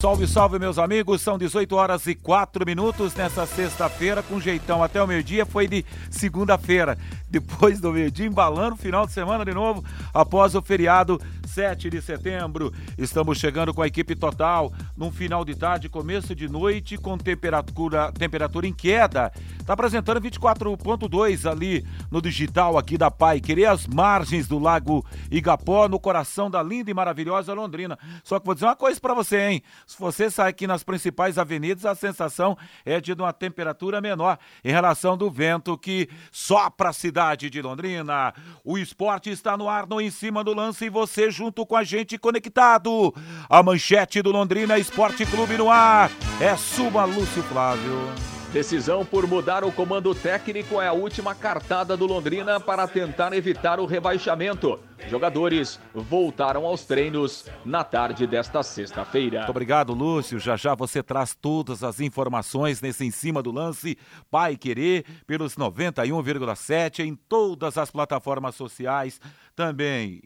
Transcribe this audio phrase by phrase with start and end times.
[0.00, 1.20] Salve, salve, meus amigos.
[1.20, 5.44] São 18 horas e 4 minutos nessa sexta-feira, com jeitão até o meio-dia.
[5.44, 6.96] Foi de segunda-feira.
[7.28, 9.84] Depois do meio-dia, embalando final de semana de novo,
[10.14, 12.72] após o feriado 7 de setembro.
[12.96, 18.10] Estamos chegando com a equipe total num final de tarde, começo de noite, com temperatura,
[18.10, 19.30] temperatura em queda.
[19.58, 23.38] Está apresentando 24,2 ali no digital aqui da Pai.
[23.38, 27.98] Querer as margens do Lago Igapó, no coração da linda e maravilhosa Londrina.
[28.24, 29.62] Só que vou dizer uma coisa para você, hein?
[29.90, 34.70] Se você sair aqui nas principais avenidas, a sensação é de uma temperatura menor em
[34.70, 38.32] relação do vento que sopra a cidade de Londrina.
[38.64, 41.82] O esporte está no ar, no em cima do lance e você junto com a
[41.82, 43.12] gente conectado.
[43.48, 46.08] A manchete do Londrina Esporte Clube no ar.
[46.40, 48.39] É Suba Lúcio Flávio.
[48.52, 53.78] Decisão por mudar o comando técnico é a última cartada do Londrina para tentar evitar
[53.78, 54.80] o rebaixamento.
[55.08, 59.38] Jogadores voltaram aos treinos na tarde desta sexta-feira.
[59.38, 60.40] Muito obrigado, Lúcio.
[60.40, 63.96] Já já você traz todas as informações nesse em cima do lance.
[64.28, 69.20] Pai Querer, pelos 91,7 em todas as plataformas sociais
[69.54, 70.22] também.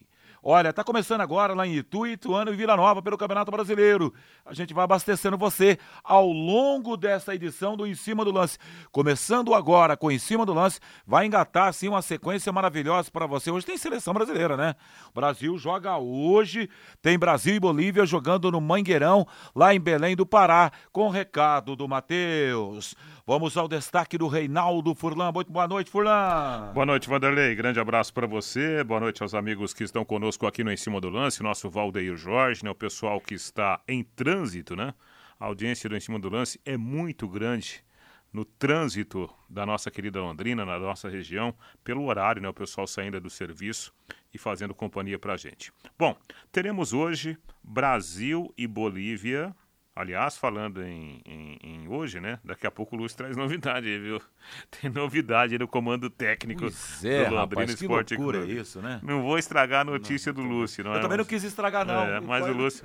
[0.47, 4.13] Olha, tá começando agora lá em Itu, Ituano e Vila Nova pelo Campeonato Brasileiro.
[4.45, 8.59] A gente vai abastecendo você ao longo dessa edição do Em Cima do Lance.
[8.93, 13.51] Começando agora com Em Cima do Lance, vai engatar assim uma sequência maravilhosa para você.
[13.51, 14.75] Hoje tem seleção brasileira, né?
[15.09, 16.69] O Brasil joga hoje,
[17.01, 21.75] tem Brasil e Bolívia jogando no Mangueirão, lá em Belém do Pará, com o recado
[21.75, 22.95] do Matheus.
[23.27, 25.33] Vamos ao destaque do Reinaldo Furlan.
[25.33, 26.73] Muito boa noite, Furlan.
[26.75, 27.55] Boa noite, Vanderlei.
[27.55, 28.85] Grande abraço para você.
[28.85, 32.15] Boa noite aos amigos que estão conosco aqui no Em Cima do Lance, nosso Valdeir
[32.19, 32.71] Jorge, né?
[32.71, 34.93] O pessoal que está em trânsito, né?
[35.41, 37.83] A audiência do Em Cima do Lance é muito grande
[38.31, 42.49] no trânsito da nossa querida Londrina, na nossa região, pelo horário, né?
[42.51, 43.91] O pessoal saindo do serviço
[44.35, 45.73] e fazendo companhia pra gente.
[45.99, 46.15] Bom,
[46.53, 49.57] teremos hoje Brasil e Bolívia
[49.97, 52.41] Aliás, falando em, em, em, hoje, né?
[52.43, 54.21] Daqui a pouco o Lúcio traz novidade viu?
[54.69, 58.59] Tem novidade no comando técnico pois é, do Londrina rapaz, Esporte que loucura Clube.
[58.59, 59.01] é isso, né?
[59.05, 61.01] Não vou estragar a notícia não, do Lúcio, não Eu é?
[61.01, 62.03] também não quis estragar, não.
[62.03, 62.85] É, mas o Lúcio,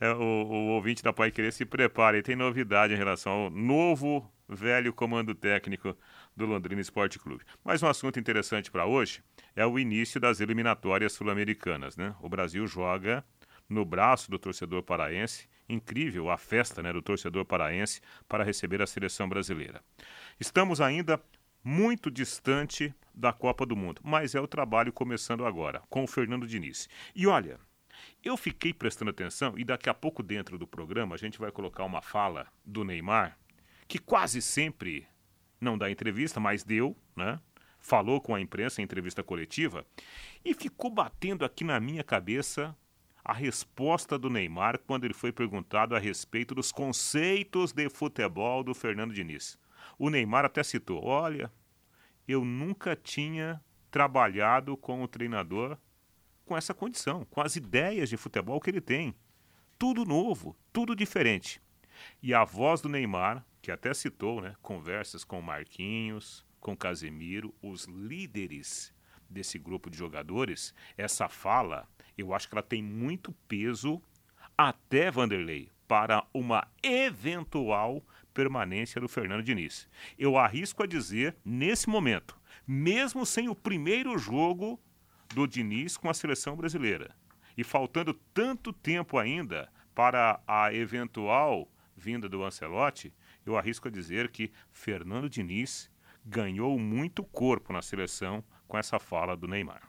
[0.00, 2.22] é, o, o, ouvinte da Pai Querer se prepare.
[2.22, 5.96] Tem novidade em relação ao novo, velho comando técnico
[6.36, 7.44] do Londrina Esporte Clube.
[7.64, 9.22] Mas um assunto interessante para hoje
[9.54, 12.16] é o início das eliminatórias sul-americanas, né?
[12.20, 13.24] O Brasil joga
[13.68, 18.86] no braço do torcedor paraense incrível a festa né, do torcedor paraense para receber a
[18.86, 19.82] seleção brasileira.
[20.40, 21.20] Estamos ainda
[21.62, 26.46] muito distante da Copa do Mundo, mas é o trabalho começando agora, com o Fernando
[26.46, 26.88] Diniz.
[27.14, 27.58] E olha,
[28.22, 31.84] eu fiquei prestando atenção e daqui a pouco dentro do programa a gente vai colocar
[31.84, 33.36] uma fala do Neymar,
[33.86, 35.06] que quase sempre
[35.60, 37.40] não dá entrevista, mas deu, né?
[37.80, 39.86] Falou com a imprensa em entrevista coletiva
[40.44, 42.76] e ficou batendo aqui na minha cabeça
[43.28, 48.74] a resposta do Neymar quando ele foi perguntado a respeito dos conceitos de futebol do
[48.74, 49.58] Fernando Diniz.
[49.98, 51.52] O Neymar até citou: Olha,
[52.26, 55.76] eu nunca tinha trabalhado com o treinador
[56.46, 59.14] com essa condição, com as ideias de futebol que ele tem.
[59.78, 61.60] Tudo novo, tudo diferente.
[62.22, 67.84] E a voz do Neymar, que até citou, né, conversas com Marquinhos, com Casemiro, os
[67.84, 68.90] líderes
[69.28, 71.86] desse grupo de jogadores, essa fala
[72.18, 74.02] eu acho que ela tem muito peso,
[74.56, 79.88] até Vanderlei, para uma eventual permanência do Fernando Diniz.
[80.18, 82.36] Eu arrisco a dizer, nesse momento,
[82.66, 84.78] mesmo sem o primeiro jogo
[85.34, 87.14] do Diniz com a seleção brasileira,
[87.56, 93.12] e faltando tanto tempo ainda para a eventual vinda do Ancelotti,
[93.44, 95.90] eu arrisco a dizer que Fernando Diniz
[96.24, 99.87] ganhou muito corpo na seleção com essa fala do Neymar.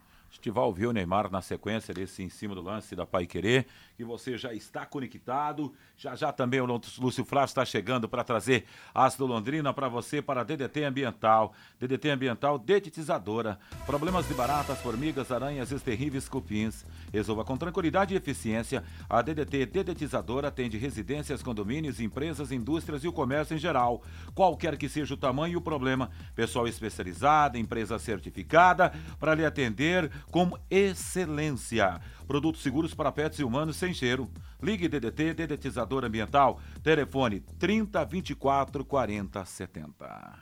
[0.65, 3.65] Ouvir o Neymar na sequência desse em cima do lance da Pai Querer,
[3.99, 5.73] que você já está conectado.
[5.97, 8.63] Já já também o Lúcio Flávio está chegando para trazer
[8.95, 11.53] as do Londrina para você para DDT Ambiental.
[11.77, 13.59] DDT Ambiental dedetizadora.
[13.85, 16.85] Problemas de baratas, formigas, aranhas, terríveis cupins.
[17.11, 18.85] Resolva com tranquilidade e eficiência.
[19.09, 24.01] A DDT dedetizadora atende residências, condomínios, empresas, indústrias e o comércio em geral.
[24.33, 26.09] Qualquer que seja o tamanho e o problema.
[26.33, 31.99] Pessoal especializado, empresa certificada para lhe atender com excelência.
[32.29, 34.29] Produtos seguros para pets e humanos sem cheiro.
[34.61, 36.59] Ligue DDT, dedetizador ambiental.
[36.83, 40.39] Telefone 30 24 40 70.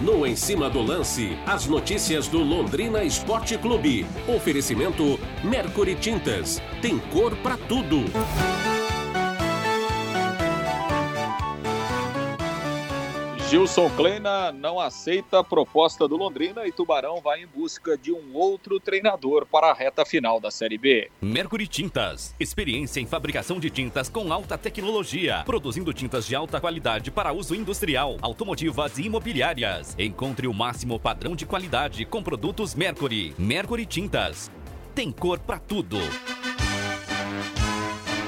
[0.00, 4.06] No Em Cima do Lance, as notícias do Londrina Esporte Clube.
[4.26, 6.62] Oferecimento Mercury Tintas.
[6.80, 8.06] Tem cor para tudo.
[13.48, 18.34] Gilson Kleina não aceita a proposta do Londrina e Tubarão vai em busca de um
[18.34, 21.10] outro treinador para a reta final da Série B.
[21.22, 22.34] Mercury Tintas.
[22.38, 25.44] Experiência em fabricação de tintas com alta tecnologia.
[25.46, 29.96] Produzindo tintas de alta qualidade para uso industrial, automotivas e imobiliárias.
[29.98, 33.34] Encontre o máximo padrão de qualidade com produtos Mercury.
[33.38, 34.50] Mercury Tintas.
[34.94, 35.96] Tem cor para tudo.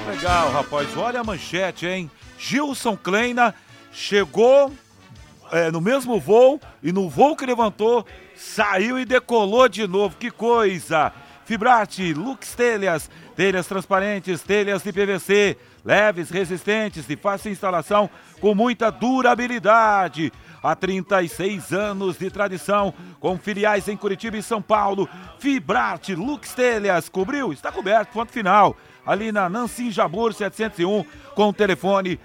[0.08, 0.96] Legal, rapaz.
[0.96, 2.10] Olha a manchete, hein?
[2.38, 3.54] Gilson Kleina
[3.92, 4.72] chegou
[5.52, 10.16] é, no mesmo voo e no voo que levantou, saiu e decolou de novo.
[10.16, 11.12] Que coisa!
[11.44, 18.08] Fibrate, Lux Telhas, telhas transparentes, telhas de PVC, leves, resistentes, de fácil instalação,
[18.40, 20.32] com muita durabilidade.
[20.62, 25.08] Há 36 anos de tradição, com filiais em Curitiba e São Paulo.
[25.40, 27.52] Fibrate, Lux Telhas, cobriu?
[27.52, 28.76] Está coberto, ponto final.
[29.04, 31.04] Ali na Nancy Jabur 701,
[31.34, 32.20] com o telefone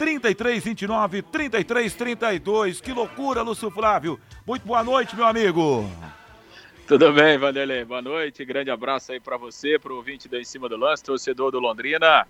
[0.00, 2.80] 3329 3332.
[2.80, 4.18] Que loucura, Lúcio Flávio.
[4.46, 5.84] Muito boa noite, meu amigo.
[6.88, 7.84] Tudo bem, Vanderlei.
[7.84, 8.42] Boa noite.
[8.42, 11.60] Grande abraço aí para você, para o ouvinte da Em Cima do Lance, torcedor do
[11.60, 12.26] Londrina.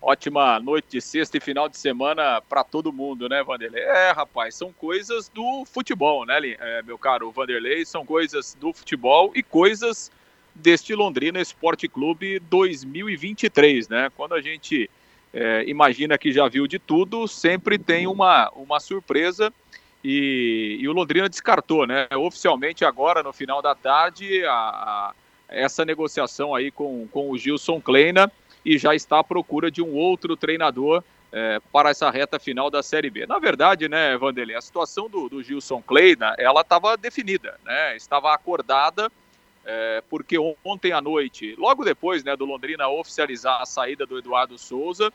[0.00, 3.82] Ótima noite de sexta e final de semana para todo mundo, né, Vanderlei?
[3.82, 7.84] É, rapaz, são coisas do futebol, né, é, meu caro Vanderlei?
[7.84, 10.10] São coisas do futebol e coisas
[10.54, 14.10] deste Londrina Esporte Clube 2023, né?
[14.16, 14.90] Quando a gente
[15.32, 19.52] é, imagina que já viu de tudo, sempre tem uma, uma surpresa.
[20.04, 22.08] E, e, o Londrina descartou, né?
[22.16, 25.14] Oficialmente agora, no final da tarde, a, a,
[25.48, 28.30] essa negociação aí com, com o Gilson Kleina
[28.64, 32.82] e já está à procura de um outro treinador é, para essa reta final da
[32.82, 33.26] Série B.
[33.26, 37.96] Na verdade, né, Vanderlei, a situação do, do Gilson Kleina, ela estava definida, né?
[37.96, 39.10] Estava acordada,
[39.64, 44.58] é, porque ontem à noite, logo depois né, do Londrina oficializar a saída do Eduardo
[44.58, 45.12] Souza,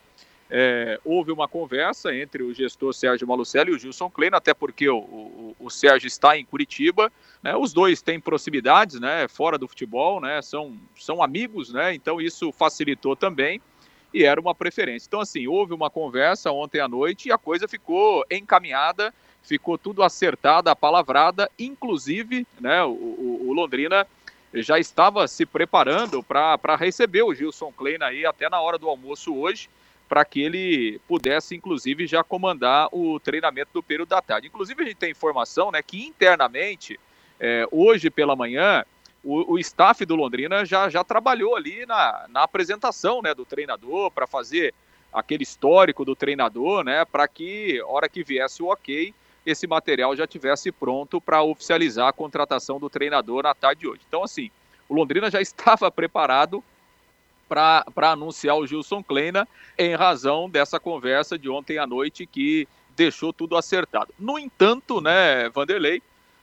[0.49, 4.87] é, houve uma conversa entre o gestor Sérgio Malucelli e o Gilson Kleina, até porque
[4.87, 7.11] o, o, o Sérgio está em Curitiba,
[7.43, 12.21] né, os dois têm proximidades, né, fora do futebol, né, são, são amigos, né, então
[12.21, 13.61] isso facilitou também
[14.13, 15.05] e era uma preferência.
[15.07, 19.13] Então, assim, houve uma conversa ontem à noite e a coisa ficou encaminhada,
[19.43, 24.07] ficou tudo acertada, apalavrada, inclusive, né, o, o Londrina
[24.53, 29.35] já estava se preparando para receber o Gilson Kleina aí até na hora do almoço
[29.35, 29.69] hoje,
[30.07, 34.47] para que ele pudesse, inclusive, já comandar o treinamento do período da tarde.
[34.47, 36.97] Inclusive, a gente tem informação né, que internamente,
[37.39, 38.85] é, hoje pela manhã,
[39.23, 44.09] o, o, staff do Londrina já, já trabalhou ali na, na apresentação né, do treinador,
[44.11, 44.73] para fazer
[45.11, 49.13] aquele histórico do treinador, né, para que, hora que viesse o ok,
[49.47, 54.01] esse material já tivesse pronto para oficializar a contratação do treinador na tarde de hoje.
[54.05, 54.51] Então, assim,
[54.89, 56.61] o Londrina já estava preparado
[57.47, 59.47] para anunciar o Gilson Kleina
[59.77, 64.13] em razão dessa conversa de ontem à noite que deixou tudo acertado.
[64.19, 66.01] No entanto, né, Vanderlei,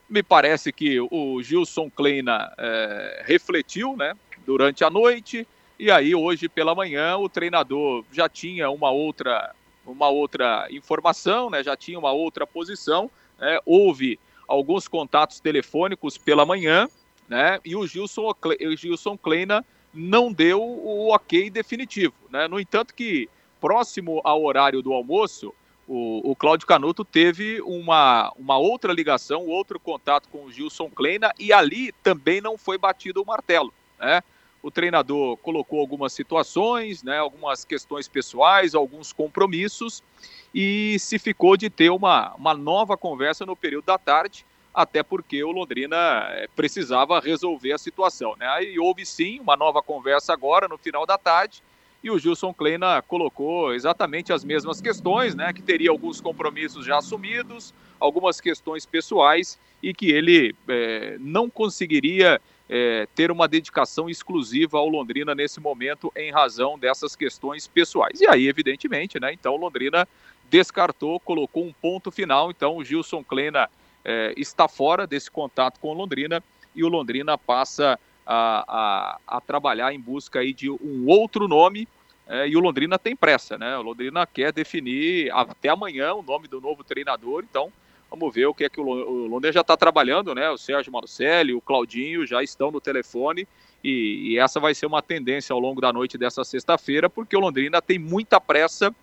[0.09, 4.15] me parece que o Gilson Kleina é, refletiu, né,
[4.47, 5.47] durante a noite
[5.79, 9.55] e aí hoje pela manhã o treinador já tinha uma outra
[9.87, 13.11] uma outra informação, né, já tinha uma outra posição.
[13.39, 16.89] Né, houve alguns contatos telefônicos pela manhã,
[17.29, 19.65] né, e o Gilson, o Gilson Kleina
[19.95, 22.15] não deu o ok definitivo.
[22.29, 22.49] Né?
[22.49, 23.29] No entanto, que
[23.61, 25.55] próximo ao horário do almoço,
[25.87, 31.32] o, o Cláudio Canuto teve uma, uma outra ligação, outro contato com o Gilson Kleina,
[31.39, 33.73] e ali também não foi batido o martelo.
[33.99, 34.23] Né?
[34.65, 40.03] O treinador colocou algumas situações, né, algumas questões pessoais, alguns compromissos,
[40.55, 45.44] e se ficou de ter uma, uma nova conversa no período da tarde, até porque
[45.44, 45.97] o Londrina
[46.31, 48.35] eh, precisava resolver a situação.
[48.39, 48.47] Né?
[48.49, 51.63] Aí houve sim uma nova conversa agora, no final da tarde,
[52.03, 56.97] e o Gilson Kleina colocou exatamente as mesmas questões, né, que teria alguns compromissos já
[56.97, 64.79] assumidos, algumas questões pessoais, e que ele é, não conseguiria é, ter uma dedicação exclusiva
[64.79, 68.21] ao Londrina nesse momento em razão dessas questões pessoais.
[68.21, 69.33] E aí, evidentemente, né?
[69.33, 70.09] Então, Londrina
[70.51, 72.51] descartou, colocou um ponto final.
[72.51, 73.69] Então, o Gilson Kleina
[74.05, 76.43] é, está fora desse contato com o Londrina
[76.75, 78.65] e o Londrina passa a,
[79.27, 81.87] a, a trabalhar em busca aí de um outro nome.
[82.27, 83.77] É, e o Londrina tem pressa, né?
[83.77, 87.44] O Londrina quer definir até amanhã o nome do novo treinador.
[87.49, 87.71] Então,
[88.15, 88.85] Vamos ver o que é que o
[89.27, 90.49] Londrina já está trabalhando, né?
[90.49, 93.44] O Sérgio Marucelli, o Claudinho já estão no telefone
[93.83, 97.41] e, e, essa vai ser uma tendência ao longo da noite dessa sexta-feira, porque o
[97.41, 98.94] Londrina tem muita pressa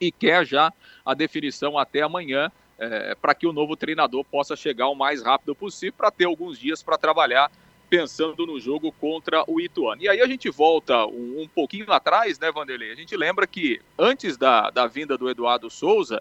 [0.00, 0.72] e quer já
[1.06, 5.54] a definição até amanhã é, para que o novo treinador possa chegar o mais rápido
[5.54, 7.48] possível para ter alguns dias para trabalhar
[7.88, 10.02] pensando no jogo contra o Ituano.
[10.02, 12.90] E aí a gente volta um, um pouquinho atrás, né, Vanderlei?
[12.90, 16.20] A gente lembra que antes da, da vinda do Eduardo Souza,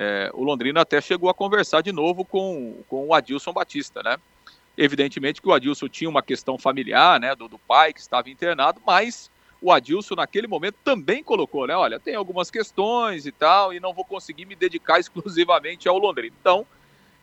[0.00, 4.16] é, o Londrina até chegou a conversar de novo com, com o Adilson Batista, né?
[4.76, 8.80] Evidentemente que o Adilson tinha uma questão familiar, né, do, do pai que estava internado,
[8.86, 9.28] mas
[9.60, 13.92] o Adilson naquele momento também colocou, né, olha, tem algumas questões e tal, e não
[13.92, 16.36] vou conseguir me dedicar exclusivamente ao Londrina.
[16.40, 16.64] Então,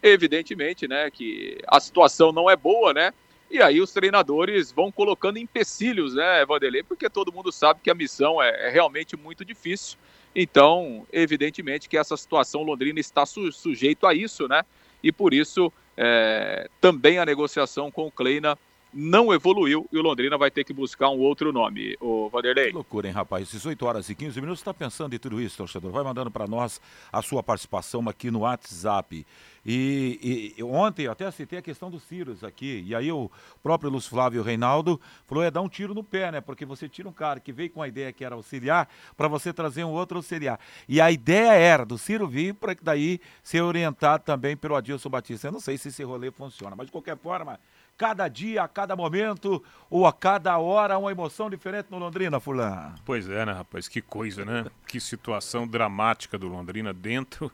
[0.03, 3.13] evidentemente, né, que a situação não é boa, né,
[3.50, 7.96] e aí os treinadores vão colocando empecilhos, né, Vanderlei, porque todo mundo sabe que a
[7.96, 9.98] missão é, é realmente muito difícil.
[10.36, 14.64] Então, evidentemente que essa situação Londrina está su sujeito a isso, né?
[15.02, 18.58] E por isso é, também a negociação com o Kleina
[18.96, 22.68] não evoluiu e o Londrina vai ter que buscar um outro nome, o Vanderlei.
[22.68, 23.52] Que loucura, hein, rapaz?
[23.52, 25.92] 18 horas e 15 minutos, está pensando em tudo isso, torcedor?
[25.92, 26.80] Vai mandando para nós
[27.12, 29.25] a sua participação aqui no WhatsApp.
[29.66, 33.32] E, e, ontem eu até citei a questão dos Círios aqui, e aí o
[33.64, 36.40] próprio Lúcio Flávio Reinaldo falou: é dar um tiro no pé, né?
[36.40, 38.88] Porque você tira um cara que veio com a ideia que era auxiliar,
[39.18, 40.60] para você trazer um outro auxiliar.
[40.88, 45.48] E a ideia era do Ciro vir para daí ser orientado também pelo Adilson Batista.
[45.48, 47.60] Eu não sei se esse rolê funciona, mas de qualquer forma
[47.98, 52.96] cada dia, a cada momento ou a cada hora uma emoção diferente no Londrina, Fulano.
[53.06, 53.88] Pois é, né, rapaz?
[53.88, 54.66] Que coisa, né?
[54.88, 57.52] que situação dramática do Londrina dentro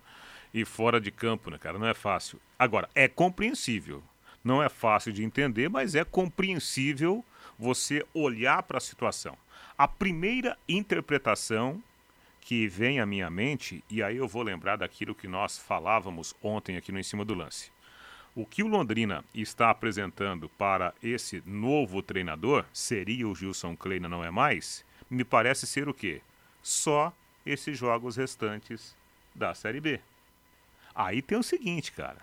[0.54, 1.78] e fora de campo, né, cara?
[1.78, 2.40] Não é fácil.
[2.58, 4.04] Agora, é compreensível.
[4.44, 7.24] Não é fácil de entender, mas é compreensível
[7.58, 9.38] você olhar para a situação.
[9.78, 11.82] A primeira interpretação
[12.42, 16.76] que vem à minha mente, e aí eu vou lembrar daquilo que nós falávamos ontem
[16.76, 17.72] aqui no Em Cima do Lance.
[18.34, 24.24] O que o Londrina está apresentando para esse novo treinador, seria o Gilson Kleina, não
[24.24, 24.86] é mais?
[25.10, 26.22] Me parece ser o quê?
[26.64, 27.12] Só
[27.46, 28.96] esses jogos restantes
[29.36, 30.00] da Série B.
[30.96, 32.20] Aí tem o seguinte, cara.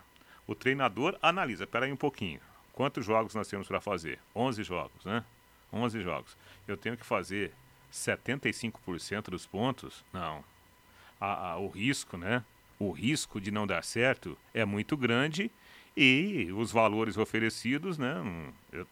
[0.47, 2.41] O treinador analisa, peraí um pouquinho.
[2.73, 4.19] Quantos jogos nós temos para fazer?
[4.35, 5.23] 11 jogos, né?
[5.71, 6.35] 11 jogos.
[6.67, 7.53] Eu tenho que fazer
[7.93, 10.03] 75% dos pontos?
[10.11, 10.43] Não.
[11.21, 12.43] A, a, o risco, né?
[12.79, 15.51] O risco de não dar certo é muito grande
[16.01, 18.15] e os valores oferecidos, né?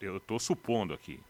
[0.01, 1.21] Eu estou supondo aqui,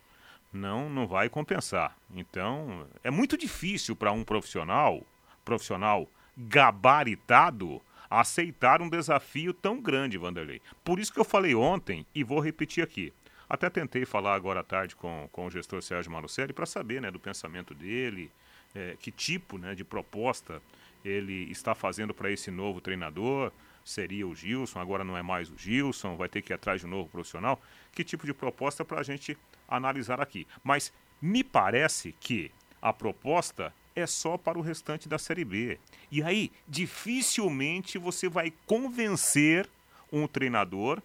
[0.51, 1.95] não, não vai compensar.
[2.15, 5.03] Então, é muito difícil para um profissional,
[5.45, 7.79] profissional gabaritado,
[8.09, 10.63] aceitar um desafio tão grande, Vanderlei.
[10.83, 13.13] Por isso que eu falei ontem e vou repetir aqui.
[13.47, 17.11] Até tentei falar agora à tarde com, com o gestor Sérgio Malucelli para saber né,
[17.11, 18.31] do pensamento dele,
[18.73, 20.59] é, que tipo né, de proposta
[21.05, 23.51] ele está fazendo para esse novo treinador.
[23.87, 26.85] Seria o Gilson, agora não é mais o Gilson, vai ter que ir atrás de
[26.85, 27.57] um novo profissional.
[27.93, 30.45] Que tipo de proposta para a gente analisar aqui?
[30.61, 30.91] Mas
[31.21, 32.51] me parece que
[32.81, 35.79] a proposta é só para o restante da Série B.
[36.11, 39.69] E aí, dificilmente você vai convencer
[40.11, 41.01] um treinador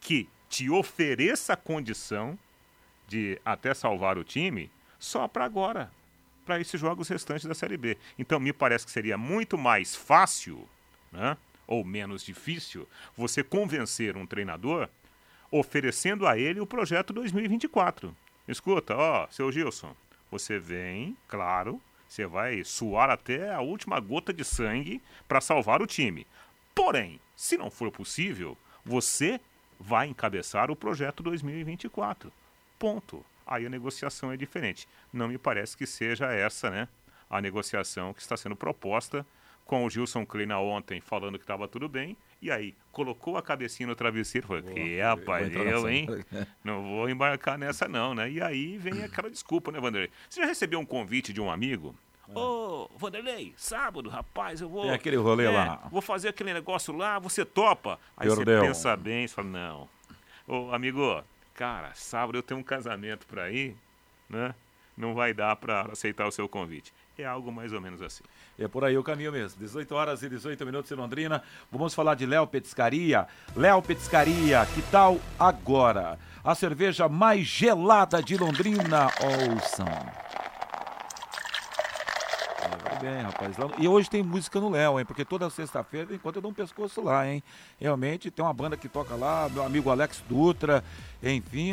[0.00, 2.38] que te ofereça a condição
[3.06, 5.92] de até salvar o time só para agora,
[6.46, 7.98] para esses jogos restantes da Série B.
[8.18, 10.66] Então, me parece que seria muito mais fácil,
[11.12, 11.36] né,
[11.72, 12.86] ou menos difícil,
[13.16, 14.90] você convencer um treinador
[15.50, 18.14] oferecendo a ele o projeto 2024.
[18.46, 19.96] Escuta, ó, seu Gilson,
[20.30, 25.86] você vem, claro, você vai suar até a última gota de sangue para salvar o
[25.86, 26.26] time.
[26.74, 29.40] Porém, se não for possível, você
[29.80, 32.30] vai encabeçar o projeto 2024.
[32.78, 33.24] Ponto.
[33.46, 34.86] Aí a negociação é diferente.
[35.10, 36.86] Não me parece que seja essa, né?
[37.30, 39.24] A negociação que está sendo proposta
[39.64, 42.16] com o Gilson Kleina ontem falando que estava tudo bem.
[42.40, 46.06] E aí, colocou a cabecinha no travesseiro e falou: Que rapaz, eu, hein?
[46.64, 48.30] Não vou embarcar nessa, não, né?
[48.30, 50.10] E aí vem aquela desculpa, né, Vanderlei?
[50.28, 51.94] Você já recebeu um convite de um amigo?
[52.28, 52.38] É.
[52.38, 54.82] Ô, oh, Vanderlei, sábado, rapaz, eu vou.
[54.82, 55.88] Tem aquele rolê é, lá.
[55.90, 57.98] Vou fazer aquele negócio lá, você topa.
[58.16, 59.88] Aí você pensa bem, você fala: Não.
[60.46, 61.22] Ô, amigo,
[61.54, 63.76] cara, sábado eu tenho um casamento pra ir,
[64.28, 64.54] né?
[64.96, 66.92] Não vai dar pra aceitar o seu convite.
[67.18, 68.24] É algo mais ou menos assim.
[68.58, 69.58] É por aí o caminho mesmo.
[69.60, 71.42] 18 horas e 18 minutos em Londrina.
[71.70, 73.26] Vamos falar de Léo Petiscaria.
[73.54, 76.18] Léo Petiscaria, que tal agora?
[76.44, 79.08] A cerveja mais gelada de Londrina.
[79.20, 80.31] Ouçam
[83.02, 83.56] bem, rapaz.
[83.78, 85.04] E hoje tem música no Léo, hein?
[85.04, 87.42] Porque toda sexta-feira, enquanto eu dou um pescoço lá, hein?
[87.80, 90.84] Realmente tem uma banda que toca lá, meu amigo Alex Dutra,
[91.20, 91.72] enfim,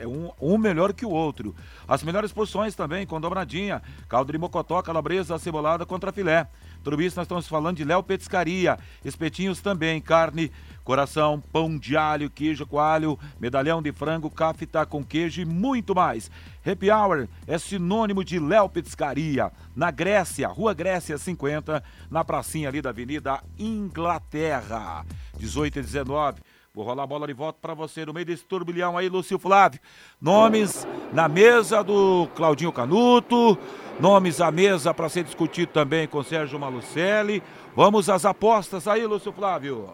[0.00, 1.54] é um, um melhor que o outro.
[1.86, 6.48] As melhores posições também, com dobradinha, caldo de mocotó, calabresa, cebolada contra filé.
[6.84, 8.78] Tudo isso nós estamos falando de Léo Petiscaria.
[9.02, 10.52] Espetinhos também, carne,
[10.84, 16.30] coração, pão de alho, queijo coalho, medalhão de frango, cafta com queijo e muito mais.
[16.64, 19.50] Happy Hour é sinônimo de Léo Petiscaria.
[19.74, 25.06] Na Grécia, Rua Grécia 50, na pracinha ali da Avenida Inglaterra.
[25.38, 26.42] 18 e 19.
[26.74, 29.78] Vou rolar a bola de volta para você no meio desse turbilhão aí, Lúcio Flávio.
[30.20, 33.56] Nomes na mesa do Claudinho Canuto,
[34.00, 37.40] nomes à mesa para ser discutido também com Sérgio Malucelli.
[37.76, 39.88] Vamos às apostas aí, Lúcio Flávio.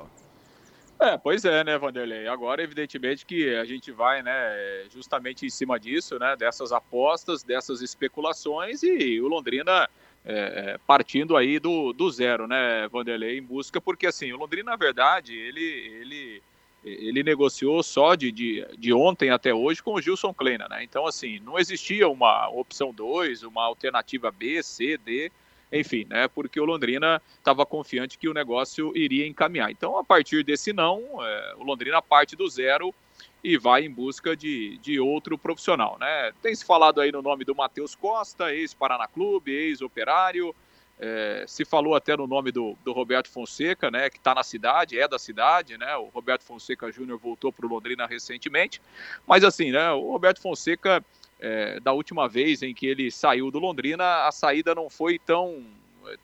[0.99, 2.27] É, pois é, né, Vanderlei?
[2.27, 7.83] Agora, evidentemente, que a gente vai, né, justamente em cima disso, né, dessas apostas, dessas
[7.83, 9.87] especulações e o Londrina
[10.25, 14.77] é, partindo aí do, do zero, né, Vanderlei, em busca, porque assim, o Londrina, na
[14.77, 15.63] verdade, ele,
[16.01, 16.43] ele
[16.85, 20.83] ele negociou só de, de, de ontem até hoje com o Gilson Kleina, né?
[20.83, 25.31] Então, assim, não existia uma opção 2, uma alternativa B, C, D,
[25.73, 26.27] enfim, né?
[26.27, 29.71] Porque o Londrina estava confiante que o negócio iria encaminhar.
[29.71, 32.95] Então, a partir desse não, é, o Londrina parte do zero
[33.43, 36.33] e vai em busca de, de outro profissional, né?
[36.43, 40.55] Tem se falado aí no nome do Matheus Costa, ex-Paraná Clube, ex-operário,
[41.03, 44.99] é, se falou até no nome do, do Roberto Fonseca, né, que está na cidade,
[44.99, 45.97] é da cidade, né?
[45.97, 48.83] O Roberto Fonseca Júnior voltou para o Londrina recentemente,
[49.27, 49.91] mas assim, né?
[49.93, 51.03] O Roberto Fonseca,
[51.41, 55.65] é, da última vez em que ele saiu do Londrina, a saída não foi tão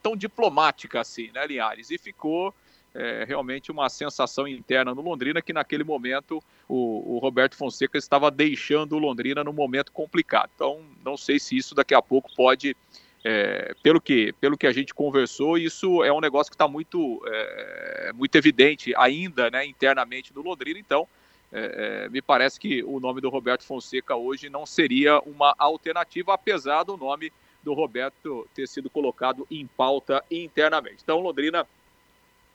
[0.01, 1.89] tão diplomática assim, né, Linhares?
[1.89, 2.53] E ficou
[2.93, 8.29] é, realmente uma sensação interna no Londrina que naquele momento o, o, Roberto Fonseca estava
[8.29, 10.49] deixando o Londrina num momento complicado.
[10.55, 12.75] Então, não sei se isso daqui a pouco pode
[13.23, 17.21] é, pelo, que, pelo que a gente conversou, isso é um negócio que está muito,
[17.25, 21.07] é, muito evidente ainda né, internamente no Londrina, então
[21.51, 26.33] é, é, me parece que o nome do Roberto Fonseca hoje não seria uma alternativa,
[26.33, 27.31] apesar do nome
[27.63, 30.97] do Roberto ter sido colocado em pauta internamente.
[31.03, 31.65] Então, Londrina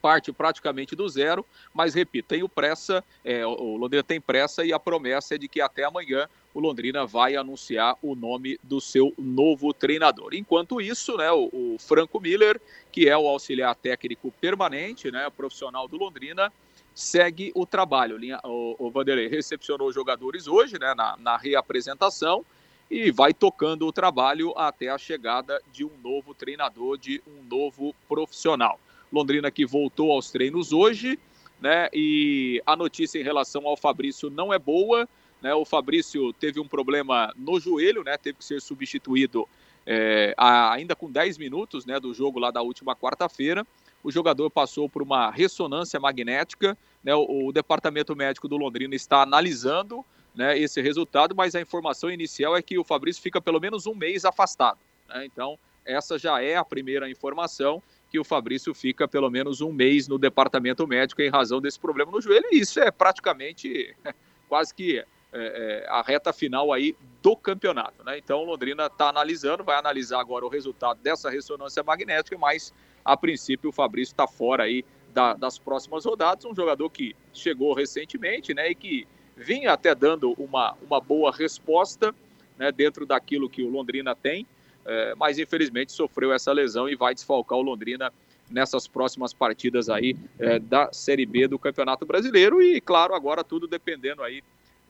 [0.02, 4.72] parte praticamente do zero, mas repito, tem o pressa, é, o Londrina tem pressa e
[4.72, 9.14] a promessa é de que até amanhã o Londrina vai anunciar o nome do seu
[9.16, 10.34] novo treinador.
[10.34, 15.86] Enquanto isso, né, o, o Franco Miller, que é o auxiliar técnico permanente, né, profissional
[15.86, 16.52] do Londrina,
[16.94, 18.18] segue o trabalho.
[18.44, 22.44] O, o Vanderlei recepcionou os jogadores hoje, né, na, na reapresentação,
[22.90, 27.94] e vai tocando o trabalho até a chegada de um novo treinador, de um novo
[28.06, 28.78] profissional.
[29.12, 31.18] Londrina que voltou aos treinos hoje,
[31.60, 31.88] né?
[31.92, 35.08] E a notícia em relação ao Fabrício não é boa.
[35.40, 35.54] Né?
[35.54, 38.16] O Fabrício teve um problema no joelho, né?
[38.16, 39.46] Teve que ser substituído
[39.86, 43.66] é, ainda com 10 minutos né, do jogo lá da última quarta-feira.
[44.02, 46.76] O jogador passou por uma ressonância magnética.
[47.02, 47.14] Né?
[47.14, 52.56] O, o, departamento médico do Londrina está analisando né, esse resultado, mas a informação inicial
[52.56, 54.78] é que o Fabrício fica pelo menos um mês afastado.
[55.08, 55.26] Né?
[55.26, 60.06] Então, essa já é a primeira informação que o Fabrício fica pelo menos um mês
[60.06, 62.44] no departamento médico em razão desse problema no joelho.
[62.52, 63.96] E isso é praticamente
[64.50, 68.04] quase que é, é, a reta final aí do campeonato.
[68.04, 68.18] Né?
[68.18, 73.70] Então, Londrina está analisando, vai analisar agora o resultado dessa ressonância magnética, mas a princípio
[73.70, 76.44] o Fabrício está fora aí da, das próximas rodadas.
[76.44, 82.14] Um jogador que chegou recentemente né, e que vinha até dando uma, uma boa resposta
[82.58, 84.46] né, dentro daquilo que o Londrina tem,
[84.84, 88.12] é, mas infelizmente sofreu essa lesão e vai desfalcar o Londrina
[88.50, 93.66] nessas próximas partidas aí é, da Série B do Campeonato Brasileiro e, claro, agora tudo
[93.66, 94.42] dependendo aí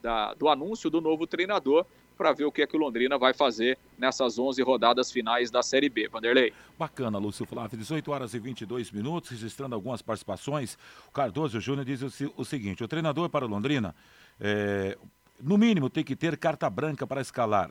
[0.03, 3.33] da, do anúncio do novo treinador para ver o que é que o Londrina vai
[3.33, 6.09] fazer nessas 11 rodadas finais da Série B.
[6.09, 6.53] Vanderlei.
[6.79, 7.79] Bacana, Lúcio Flávio.
[7.79, 10.77] 18 horas e 22 minutos, registrando algumas participações.
[11.09, 12.03] O Cardoso Júnior diz
[12.37, 13.95] o, seguinte: o treinador para o Londrina,
[14.41, 14.97] é,
[15.41, 17.71] no mínimo, tem que ter carta branca para escalar.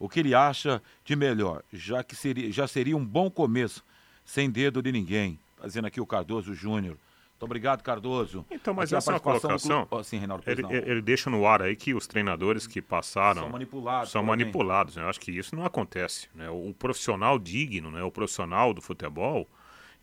[0.00, 3.84] O que ele acha de melhor, já que seria, já seria um bom começo,
[4.24, 5.38] sem dedo de ninguém.
[5.58, 6.96] Fazendo aqui o Cardoso Júnior.
[7.40, 8.44] Muito obrigado, Cardoso.
[8.50, 9.86] Então, mas essa é colocação.
[9.90, 13.42] Oh, sim, Reinaldo, ele, ele, deixa no ar aí que os treinadores que passaram.
[13.42, 14.10] São manipulados.
[14.10, 14.96] São manipulados.
[14.96, 15.02] Né?
[15.02, 16.28] Eu acho que isso não acontece.
[16.34, 16.48] Né?
[16.48, 18.02] O, profissional digno, né?
[18.02, 19.46] o profissional do futebol,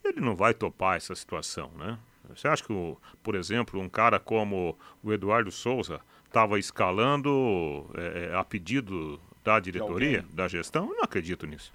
[0.04, 1.72] ele não vai topar essa situação.
[1.76, 1.98] Né?
[2.36, 8.36] Você acha que, por exemplo, um cara como o Eduardo Souza estava escalando é, é,
[8.36, 10.90] a pedido da diretoria, da gestão?
[10.90, 11.72] Eu não acredito nisso.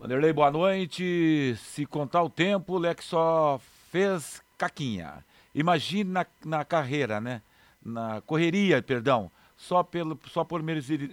[0.00, 1.54] Vanderlei, boa noite.
[1.58, 3.60] Se contar o tempo, o Leque só
[3.92, 5.22] fez caquinha.
[5.54, 7.42] Imagine na, na carreira, né?
[7.84, 9.30] Na correria, perdão.
[9.58, 10.62] Só, pelo, só por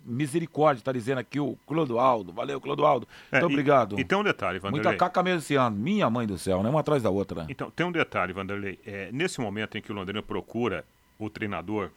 [0.05, 2.31] misericórdia, está dizendo aqui o Clodoaldo.
[2.31, 3.05] Valeu, Clodoaldo.
[3.29, 3.99] É, Muito obrigado.
[3.99, 4.85] E, tem um detalhe, Vanderlei.
[4.85, 5.75] Muita caca mesmo esse ano.
[5.75, 6.69] Minha mãe do céu, né?
[6.69, 7.45] Uma atrás da outra.
[7.49, 8.79] Então, tem um detalhe, Vanderlei.
[8.85, 10.85] É, nesse momento em que o Londrina procura
[11.19, 11.91] o treinador,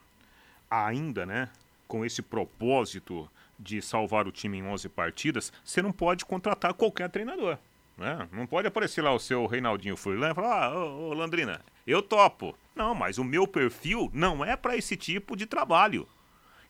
[0.69, 1.49] ainda, né?
[1.87, 7.09] Com esse propósito de salvar o time em 11 partidas, você não pode contratar qualquer
[7.11, 7.59] treinador.
[7.97, 8.29] Né?
[8.33, 12.03] Não pode aparecer lá o seu Reinaldinho Furlan e falar, ah, ô, ô, Landrina, eu
[12.03, 12.57] topo.
[12.75, 16.09] Não, mas o meu perfil não é para esse tipo de trabalho.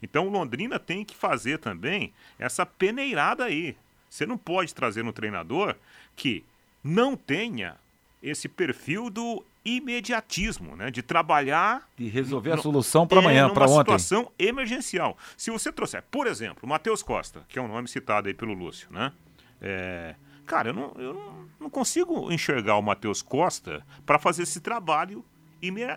[0.02, 3.74] Então o Londrina tem que fazer também essa peneirada aí.
[4.10, 5.74] Você não pode trazer um treinador
[6.14, 6.44] que
[6.82, 7.76] não tenha
[8.22, 10.90] esse perfil do imediatismo, né?
[10.90, 11.88] De trabalhar.
[11.96, 13.74] De resolver a solução para amanhã, é, para ontem.
[13.74, 15.16] Uma situação emergencial.
[15.36, 18.52] Se você trouxer, por exemplo, o Matheus Costa, que é um nome citado aí pelo
[18.52, 19.12] Lúcio, né?
[19.60, 20.14] É,
[20.46, 25.24] cara, eu, não, eu não consigo enxergar o Matheus Costa para fazer esse trabalho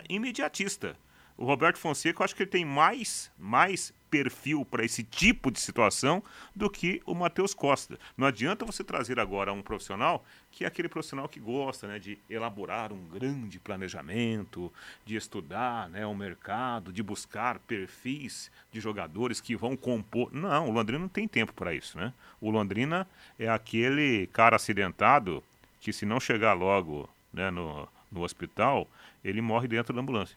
[0.08, 0.96] imediatista.
[1.38, 5.60] O Roberto Fonseca, eu acho que ele tem mais, mais perfil para esse tipo de
[5.60, 6.20] situação
[6.52, 7.96] do que o Matheus Costa.
[8.16, 12.18] Não adianta você trazer agora um profissional que é aquele profissional que gosta né, de
[12.28, 14.72] elaborar um grande planejamento,
[15.06, 20.32] de estudar né, o mercado, de buscar perfis de jogadores que vão compor.
[20.32, 21.96] Não, o Londrina não tem tempo para isso.
[21.96, 22.12] Né?
[22.40, 23.06] O Londrina
[23.38, 25.40] é aquele cara acidentado
[25.80, 28.88] que, se não chegar logo né, no, no hospital,
[29.22, 30.36] ele morre dentro da ambulância.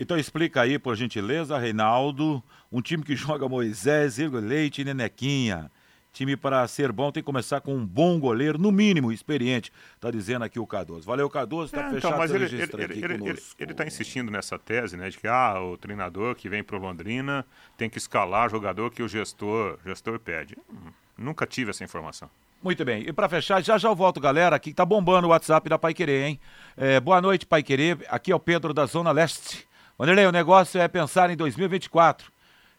[0.00, 5.70] Então explica aí, por gentileza, Reinaldo, um time que joga Moisés, Igor Leite e Nenequinha.
[6.10, 10.10] Time para ser bom tem que começar com um bom goleiro, no mínimo experiente, tá
[10.10, 11.06] dizendo aqui o Cardoso.
[11.06, 14.58] Valeu, Cardoso, tá é, fechado então, mas ele, ele, ele, ele, ele tá insistindo nessa
[14.58, 18.90] tese, né, de que ah, o treinador que vem pro Londrina tem que escalar jogador
[18.90, 20.56] que o gestor, gestor pede.
[20.68, 22.28] Hum, nunca tive essa informação.
[22.60, 23.04] Muito bem.
[23.06, 25.94] E para fechar, já já eu volto, galera, aqui tá bombando o WhatsApp da Pai
[25.94, 26.40] Querer, hein?
[26.76, 27.98] É, boa noite, Pai Querer.
[28.08, 29.69] Aqui é o Pedro da Zona Leste.
[30.00, 32.32] Vanderlei, o negócio é pensar em 2024.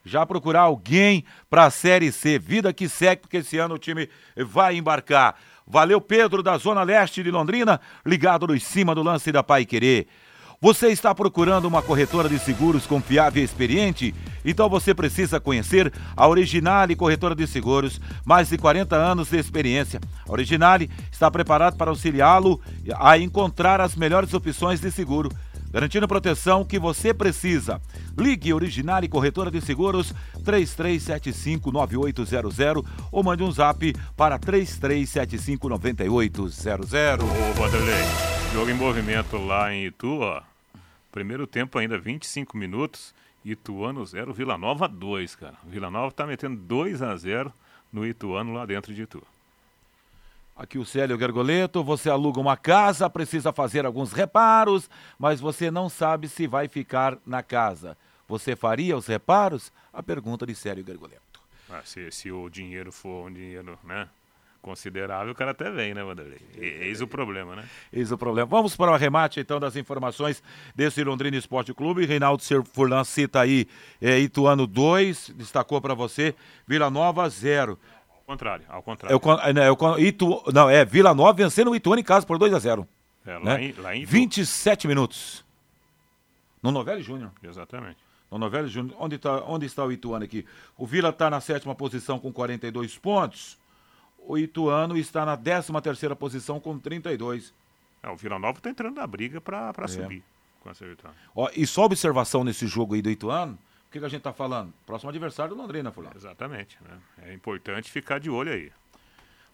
[0.04, 2.40] Já procurar alguém para a Série C.
[2.40, 5.36] Vida que segue, porque esse ano o time vai embarcar.
[5.68, 10.08] Valeu, Pedro, da Zona Leste de Londrina, ligado no cima do lance da Pai Querer.
[10.60, 14.16] Você está procurando uma corretora de seguros confiável e experiente?
[14.44, 20.02] Então você precisa conhecer a Originale Corretora de Seguros, mais de 40 anos de experiência.
[20.28, 22.60] A Originale está preparada para auxiliá-lo
[22.96, 25.30] a encontrar as melhores opções de seguro
[25.72, 27.82] garantindo proteção que você precisa.
[28.18, 37.24] Ligue Original e Corretora de Seguros 33759800 ou mande um zap para 33759800.
[37.24, 38.04] Ô, Vanderlei,
[38.54, 40.44] jogo em movimento lá em Itu, ó.
[41.12, 43.16] Primeiro tempo ainda 25 minutos.
[43.44, 45.56] Ituano 0, Vila Nova 2, cara.
[45.66, 47.52] Vila Nova tá metendo 2 a 0
[47.92, 49.24] no Ituano lá dentro de Itu.
[50.62, 55.90] Aqui o Célio Gergoleto, você aluga uma casa, precisa fazer alguns reparos, mas você não
[55.90, 57.98] sabe se vai ficar na casa.
[58.28, 59.74] Você faria os reparos?
[59.92, 61.42] A pergunta de Célio Gergoleto.
[61.68, 64.08] Ah, se, se, o dinheiro for um dinheiro, né?
[64.62, 66.38] Considerável, o cara até vem, né, Vanderlei?
[66.56, 67.68] Eis o problema, né?
[67.92, 68.48] Eis o problema.
[68.48, 70.44] Vamos para o arremate, então, das informações
[70.76, 72.06] desse Londrina Esporte Clube.
[72.06, 73.68] Reinaldo Furlan cita aí
[74.00, 76.36] é, Ituano 2, destacou para você,
[76.68, 77.80] Vila Nova 0
[78.32, 79.14] contrário, ao contrário.
[79.14, 82.38] É o, é o, Itu, não, é Vila Nova vencendo o Ituano em casa por
[82.38, 82.88] 2 a 0
[83.26, 83.64] é, lá, né?
[83.66, 85.44] em, lá em 27 minutos.
[86.64, 87.32] No Novelli Júnior.
[87.44, 87.98] Exatamente.
[88.30, 88.96] No Novelli Júnior.
[89.00, 90.46] Onde, tá, onde está o Ituano aqui?
[90.78, 93.58] O Vila está na sétima posição com 42 pontos.
[94.18, 97.54] O Ituano está na décima terceira posição com 32.
[98.02, 99.88] É, o Vila Nova está entrando na briga para é.
[99.88, 100.24] subir
[100.62, 101.18] com essa vitória.
[101.36, 103.58] Ó, e só observação nesse jogo aí do Ituano
[103.92, 104.74] que, que a gente está falando?
[104.86, 106.16] Próximo adversário do Londrina, Fulano.
[106.16, 106.78] Exatamente.
[106.82, 106.98] Né?
[107.30, 108.72] É importante ficar de olho aí.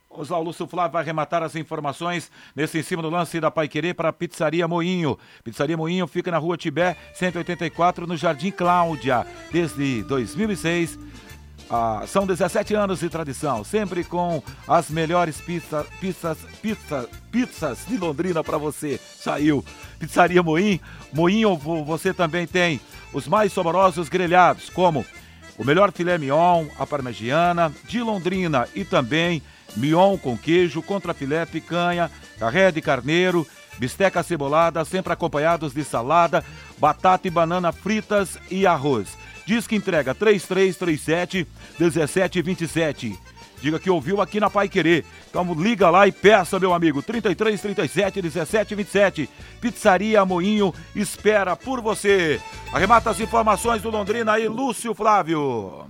[0.08, 4.08] O Lúcio Flávio vai arrematar as informações nesse em cima do lance da Paiquerê para
[4.08, 5.18] a Pizzaria Moinho.
[5.44, 10.98] Pizzaria Moinho fica na rua Tibé, 184, no Jardim Cláudia, desde 2006.
[11.70, 17.98] Ah, são 17 anos de tradição, sempre com as melhores pizzas, pizzas, pizzas, pizzas de
[17.98, 18.98] Londrina para você.
[19.18, 19.62] Saiu.
[19.98, 20.80] Pizzaria Moinho.
[21.12, 22.80] Moinho, você também tem
[23.12, 25.04] os mais saborosos grelhados, como
[25.58, 29.42] o melhor filé mignon, a parmegiana, de Londrina e também
[29.76, 33.46] mignon com queijo, contra filé, picanha, carré de carneiro,
[33.78, 36.42] bisteca cebolada, sempre acompanhados de salada,
[36.78, 39.17] batata e banana fritas e arroz.
[39.48, 41.48] Diz que entrega 3337
[41.80, 43.18] 1727.
[43.62, 45.06] Diga que ouviu aqui na Pai Querer.
[45.30, 47.00] Então liga lá e peça, meu amigo.
[47.02, 49.30] 33 37 17 27.
[49.58, 52.38] Pizzaria Moinho espera por você.
[52.74, 55.86] Arremata as informações do Londrina aí, Lúcio Flávio.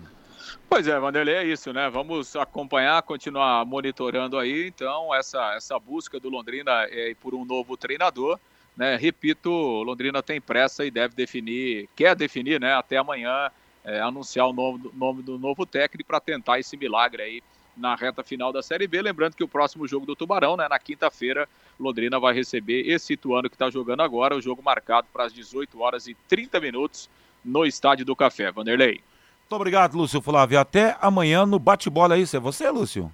[0.71, 1.91] Pois é, Vanderlei, é isso, né?
[1.91, 7.77] Vamos acompanhar, continuar monitorando aí, então, essa, essa busca do Londrina é, por um novo
[7.77, 8.39] treinador.
[8.79, 8.95] Né?
[8.95, 12.75] Repito, Londrina tem pressa e deve definir, quer definir, né?
[12.75, 13.51] Até amanhã,
[13.85, 17.43] é, anunciar o nome, nome do novo técnico para tentar esse milagre aí
[17.77, 19.03] na reta final da Série B.
[19.03, 23.51] Lembrando que o próximo jogo do Tubarão, né, na quinta-feira, Londrina vai receber esse Ituano
[23.51, 27.11] que está jogando agora, o jogo marcado para as 18 horas e 30 minutos
[27.45, 28.53] no Estádio do Café.
[28.53, 29.01] Vanderlei.
[29.41, 30.61] Muito obrigado, Lúcio Flávio.
[30.61, 32.23] Até amanhã no bate-bola aí.
[32.23, 33.13] É você, Lúcio?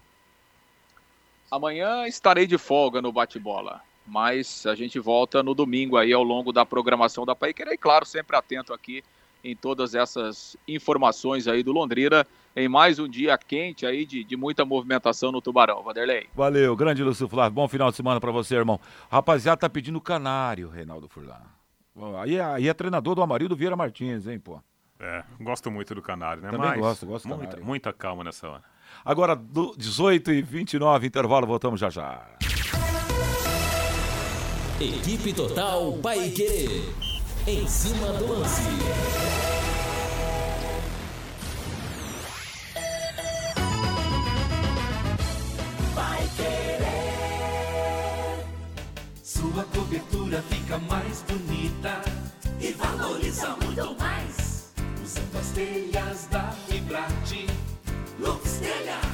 [1.50, 3.80] Amanhã estarei de folga no bate-bola.
[4.06, 7.72] Mas a gente volta no domingo aí ao longo da programação da Paiquera.
[7.72, 9.02] E claro, sempre atento aqui
[9.42, 14.36] em todas essas informações aí do Londrina em mais um dia quente aí de, de
[14.36, 15.82] muita movimentação no Tubarão.
[15.82, 16.28] Vanderlei.
[16.34, 17.54] Valeu, grande Lúcio Flávio.
[17.54, 18.80] Bom final de semana para você, irmão.
[19.10, 21.42] Rapaziada, tá pedindo canário, Reinaldo Furlan.
[22.20, 24.60] Aí, aí é treinador do Amarildo Vieira Martins, hein, pô.
[24.98, 26.50] É, gosto muito do canário, né?
[26.50, 28.64] Também Mas gosto, gosto muita, muita calma nessa hora.
[29.04, 32.26] Agora, do 18 e 29, intervalo, voltamos já já.
[34.80, 36.92] Equipe Total Paique.
[37.46, 38.62] Em cima do lance.
[49.22, 52.02] Sua cobertura fica mais bonita
[52.60, 54.72] e valoriza muito mais.
[55.04, 57.46] Usando as telhas da Fibrate,
[58.18, 59.13] Lux Telhas,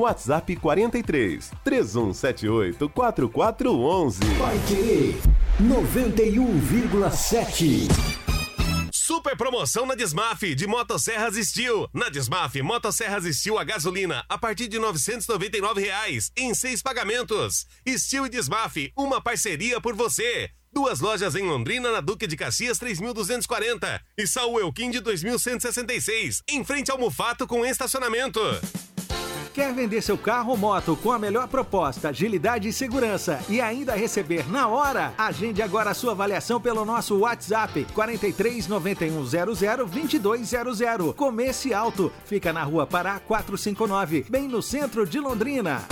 [0.00, 4.18] WhatsApp 43 3178 4411.
[4.38, 5.20] Vai querer
[5.60, 7.86] 91,7.
[8.92, 11.86] Super promoção na Desmaf de Motosserras Steel.
[11.92, 17.66] Na Desmaf, Motosserras Steel a gasolina a partir de 999 reais em seis pagamentos.
[17.86, 20.48] Steel e Desmaf, uma parceria por você.
[20.72, 26.64] Duas lojas em Londrina, na Duque de Caxias 3240 e Saul Elquim de 2166, em
[26.64, 28.40] frente ao Mufato com estacionamento.
[29.52, 33.96] Quer vender seu carro ou moto com a melhor proposta, agilidade e segurança e ainda
[33.96, 35.12] receber na hora?
[35.18, 41.14] Agende agora a sua avaliação pelo nosso WhatsApp 43 9100 2200.
[41.14, 45.82] Comece Alto, fica na rua Pará 459, bem no centro de Londrina.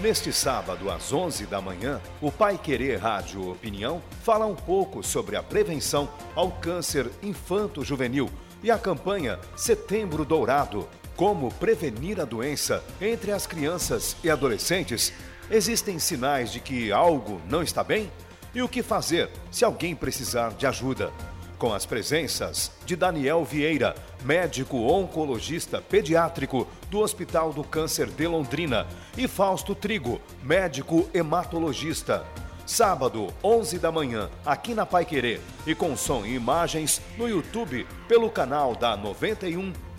[0.00, 5.36] Neste sábado, às 11 da manhã, o Pai Querer Rádio Opinião fala um pouco sobre
[5.36, 8.30] a prevenção ao câncer infanto-juvenil
[8.62, 10.88] e a campanha Setembro Dourado.
[11.16, 15.12] Como prevenir a doença entre as crianças e adolescentes?
[15.48, 18.10] Existem sinais de que algo não está bem?
[18.52, 21.12] E o que fazer se alguém precisar de ajuda?
[21.56, 28.84] Com as presenças de Daniel Vieira, médico oncologista pediátrico do Hospital do Câncer de Londrina,
[29.16, 32.26] e Fausto Trigo, médico hematologista.
[32.66, 37.86] Sábado, 11 da manhã, aqui na Pai Querer, e com som e imagens no YouTube
[38.08, 38.96] pelo canal da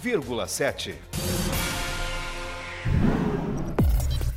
[0.06, 0.94] 91,7.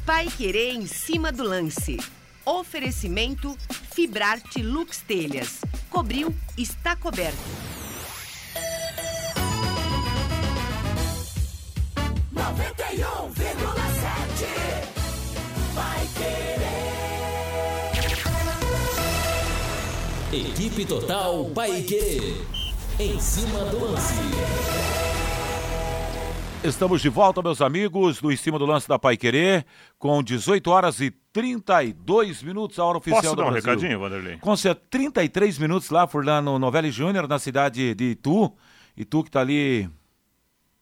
[0.07, 1.99] Pai Querer em cima do lance.
[2.43, 3.55] Oferecimento
[3.93, 5.61] Fibrarte Lux Telhas.
[5.91, 7.37] Cobriu, está coberto.
[12.33, 14.47] Noventa e um vírgula sete.
[15.75, 16.09] Vai
[20.33, 20.49] querer.
[20.51, 22.43] Equipe Total Paique.
[22.99, 25.08] Em cima do lance.
[26.65, 29.65] Estamos de volta, meus amigos, do Em Cima do Lance da Pai Querer,
[29.99, 33.71] com 18 horas e 32 minutos, a hora oficial Posso do dar um Brasil.
[33.71, 34.39] recadinho, Vanderlei?
[34.39, 38.53] Com certeza, 33 minutos lá, Furlano Novelli Júnior, na cidade de Itu.
[38.97, 39.89] Itu que tá ali,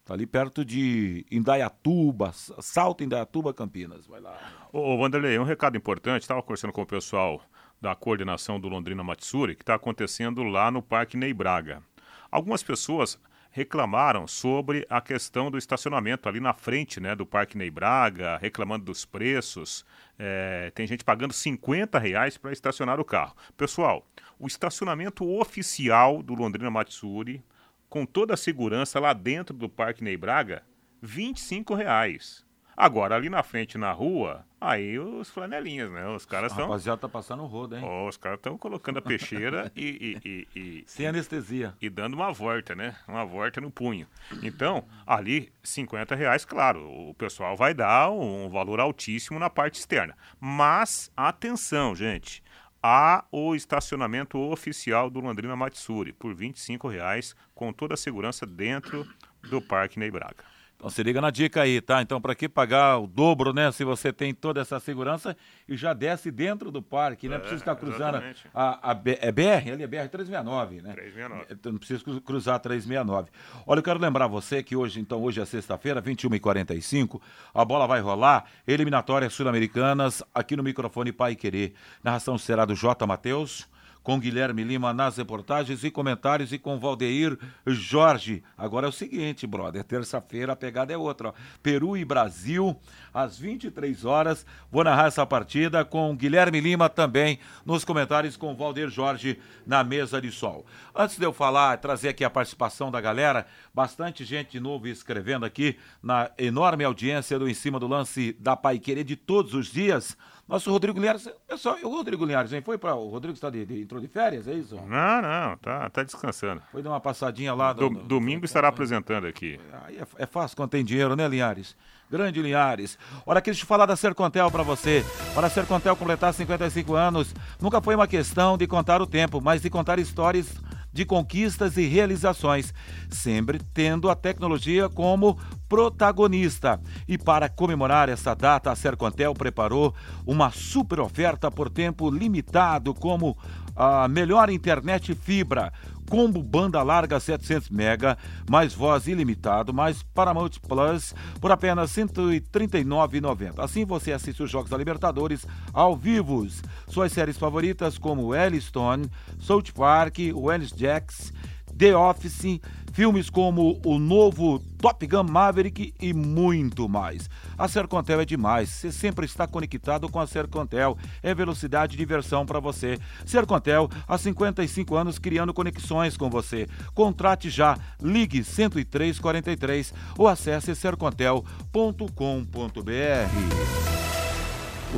[0.04, 4.06] tá ali perto de Indaiatuba, Salto Indaiatuba, Campinas.
[4.06, 4.36] Vai lá.
[4.72, 7.40] Ô, ô, Vanderlei, um recado importante, estava conversando com o pessoal
[7.80, 11.82] da coordenação do Londrina Matsuri, que está acontecendo lá no Parque Ney Braga.
[12.30, 13.20] Algumas pessoas
[13.56, 18.84] reclamaram sobre a questão do estacionamento ali na frente né, do Parque Ney Braga, reclamando
[18.84, 19.82] dos preços.
[20.18, 23.34] É, tem gente pagando 50 reais para estacionar o carro.
[23.56, 24.06] Pessoal,
[24.38, 27.42] o estacionamento oficial do Londrina Matsuri,
[27.88, 30.62] com toda a segurança lá dentro do Parque Ney Braga,
[31.00, 32.44] 25 reais.
[32.76, 36.06] Agora, ali na frente, na rua, aí os flanelinhas, né?
[36.08, 36.66] Os caras estão.
[36.66, 37.82] Rapaziada, tá passando o rodo, hein?
[38.06, 41.74] Os caras estão colocando a peixeira e, e, e, e, Sem anestesia.
[41.80, 42.94] E dando uma volta, né?
[43.08, 44.06] Uma volta no punho.
[44.42, 50.14] Então, ali, 50 reais, claro, o pessoal vai dar um valor altíssimo na parte externa.
[50.38, 52.44] Mas, atenção, gente.
[52.82, 59.04] Há o estacionamento oficial do Londrina Matsuri por 25 reais, com toda a segurança dentro
[59.48, 60.55] do Parque Ney Braga.
[60.76, 62.02] Então se liga na dica aí, tá?
[62.02, 63.72] Então para que pagar o dobro, né?
[63.72, 65.34] Se você tem toda essa segurança
[65.66, 67.36] e já desce dentro do parque, né?
[67.36, 68.44] É, Precisa ficar cruzando exatamente.
[68.54, 70.92] a, a B- é BR, ali é BR 369, né?
[70.92, 71.46] 369.
[71.50, 73.30] Então não precisa cru- cruzar a 369.
[73.66, 77.20] Olha, eu quero lembrar você que hoje, então, hoje é sexta-feira, 21h45,
[77.54, 81.72] a bola vai rolar, eliminatórias sul-americanas, aqui no microfone Pai Querer.
[82.04, 83.06] Narração será do J.
[83.06, 83.66] Matheus
[84.06, 88.40] com Guilherme Lima nas reportagens e comentários e com Valdeir Jorge.
[88.56, 91.30] Agora é o seguinte, brother, terça-feira a pegada é outra.
[91.30, 91.32] ó.
[91.60, 92.76] Peru e Brasil,
[93.12, 94.46] às 23 horas.
[94.70, 100.20] Vou narrar essa partida com Guilherme Lima também nos comentários com Valdeir Jorge na mesa
[100.20, 100.64] de sol.
[100.94, 105.44] Antes de eu falar, trazer aqui a participação da galera, bastante gente de novo escrevendo
[105.44, 109.66] aqui na enorme audiência do Em Cima do Lance da Pai Querer de todos os
[109.66, 110.16] dias.
[110.48, 112.62] Nosso Rodrigo Linhares, é só, o Rodrigo Linhares, hein?
[112.64, 114.76] Foi para o Rodrigo está de, de- entrou de férias, é isso?
[114.76, 116.62] Não, não, tá, tá descansando.
[116.70, 117.72] Foi dar uma passadinha lá.
[117.72, 119.58] Do- no- no- domingo estará apresentando aqui.
[119.84, 121.74] Aí é, é fácil quando tem dinheiro, né, Linhares?
[122.08, 122.96] Grande Linhares.
[123.26, 125.04] Olha deixa eu falar da Sercontel para você.
[125.34, 129.62] Para a Sercontel completar 55 anos, nunca foi uma questão de contar o tempo, mas
[129.62, 130.46] de contar histórias
[130.92, 132.72] de conquistas e realizações,
[133.10, 136.80] sempre tendo a tecnologia como protagonista.
[137.06, 139.94] E para comemorar essa data, a Sercontel preparou
[140.26, 143.36] uma super oferta por tempo limitado, como
[143.74, 145.72] a melhor internet fibra,
[146.08, 148.16] combo banda larga 700 mega,
[148.48, 153.62] mais voz ilimitado, mais Paramount Plus por apenas R$ 139,90.
[153.62, 156.46] Assim você assiste os jogos da Libertadores ao vivo.
[156.88, 161.32] Suas séries favoritas como Yellowstone, South Park, Wells Jacks,
[161.76, 162.60] The Office,
[162.96, 167.28] filmes como o novo Top Gun Maverick e muito mais.
[167.58, 172.46] A Sercontel é demais, você sempre está conectado com a Sercontel, é velocidade e diversão
[172.46, 172.98] para você.
[173.26, 176.66] Sercontel, há 55 anos criando conexões com você.
[176.94, 181.44] Contrate já, ligue 10343 ou acesse sercontel.com.br.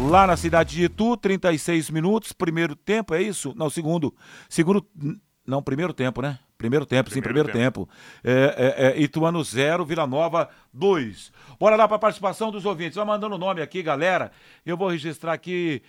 [0.08, 3.52] Lá na cidade de Itu, 36 minutos, primeiro tempo, é isso?
[3.56, 4.14] Não, segundo.
[4.48, 4.87] Segundo.
[5.44, 6.38] Não, primeiro tempo, né?
[6.59, 7.88] Primeiro tempo, sim, primeiro tempo.
[8.25, 11.31] É, é, é, Ituano 0, Vila Nova 2.
[11.57, 12.97] Bora lá para a participação dos ouvintes.
[12.97, 14.33] Vai mandando o nome aqui, galera.
[14.66, 15.81] Eu vou registrar aqui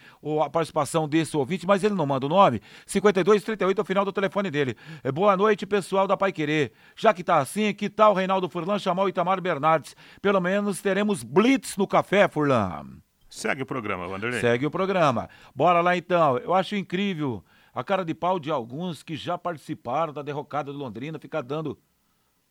[0.46, 2.62] a participação desse ouvinte, mas ele não manda o nome.
[2.86, 4.78] 5238 é o final do telefone dele.
[5.04, 6.72] É, boa noite, pessoal da Pai Querer.
[6.96, 9.96] Já que tá assim, que tal o Reinaldo Furlan chamar o Itamar Bernardes?
[10.22, 12.86] Pelo menos teremos blitz no café, Furlan.
[13.28, 14.40] Segue o programa, Wanderlei.
[14.40, 15.30] Segue o programa.
[15.56, 16.38] Bora lá então.
[16.38, 20.78] Eu acho incrível a cara de pau de alguns que já participaram da derrocada do
[20.78, 21.80] Londrina ficar dando.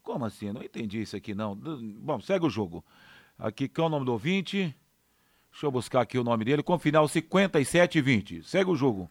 [0.03, 0.53] Como assim?
[0.53, 1.55] Não entendi isso aqui não.
[1.55, 2.85] Bom, segue o jogo.
[3.39, 4.75] Aqui, qual é o nome do ouvinte?
[5.51, 8.43] Deixa eu buscar aqui o nome dele, com final 5720.
[8.43, 9.11] Segue o jogo.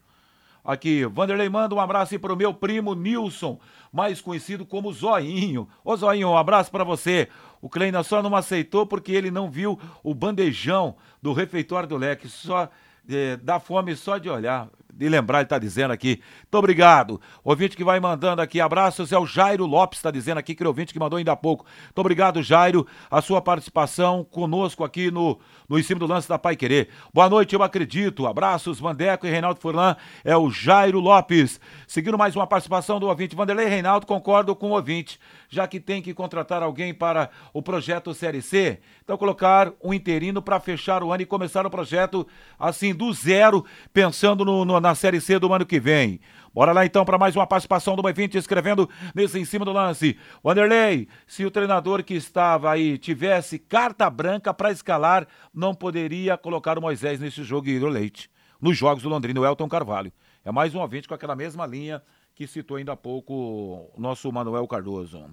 [0.64, 3.58] Aqui, Vanderlei manda um abraço aí pro meu primo Nilson,
[3.92, 5.68] mais conhecido como Zoinho.
[5.84, 7.28] Ô Zoinho, um abraço pra você.
[7.60, 12.28] O Kleina só não aceitou porque ele não viu o bandejão do refeitório do Leque.
[12.28, 12.68] Só
[13.08, 14.68] eh, dá fome só de olhar.
[14.92, 16.20] De lembrar, ele tá dizendo aqui.
[16.42, 17.20] Muito obrigado.
[17.44, 20.66] Ouvinte que vai mandando aqui abraços é o Jairo Lopes, tá dizendo aqui, que o
[20.66, 21.64] ouvinte que mandou ainda há pouco.
[21.84, 26.38] Muito obrigado, Jairo, a sua participação conosco aqui no, no Em Cima do Lance da
[26.38, 26.88] Pai Querer.
[27.12, 28.26] Boa noite, eu acredito.
[28.26, 29.94] Abraços, Vandeco e Reinaldo Furlan.
[30.24, 31.60] É o Jairo Lopes.
[31.86, 33.36] Seguindo mais uma participação do ouvinte.
[33.36, 35.20] Vanderlei Reinaldo, concordo com o ouvinte.
[35.50, 40.42] Já que tem que contratar alguém para o projeto Série C, então colocar um interino
[40.42, 42.26] para fechar o ano e começar o projeto
[42.58, 46.20] assim do zero, pensando no- no- na Série C do ano que vem.
[46.54, 50.18] Bora lá então para mais uma participação do ouvinte escrevendo nesse em cima do lance.
[50.44, 56.78] Wanderlei, se o treinador que estava aí tivesse carta branca para escalar, não poderia colocar
[56.78, 58.30] o Moisés nesse jogo e ir Leite.
[58.60, 60.12] Nos jogos do Londrina, o Elton Carvalho.
[60.44, 62.02] É mais um ouvinte com aquela mesma linha
[62.34, 65.24] que citou ainda há pouco o nosso Manuel Cardoso.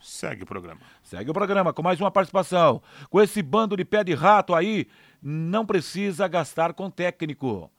[0.00, 0.80] Segue o programa.
[1.02, 2.82] Segue o programa com mais uma participação.
[3.10, 4.86] Com esse bando de pé de rato aí,
[5.22, 7.70] não precisa gastar com técnico.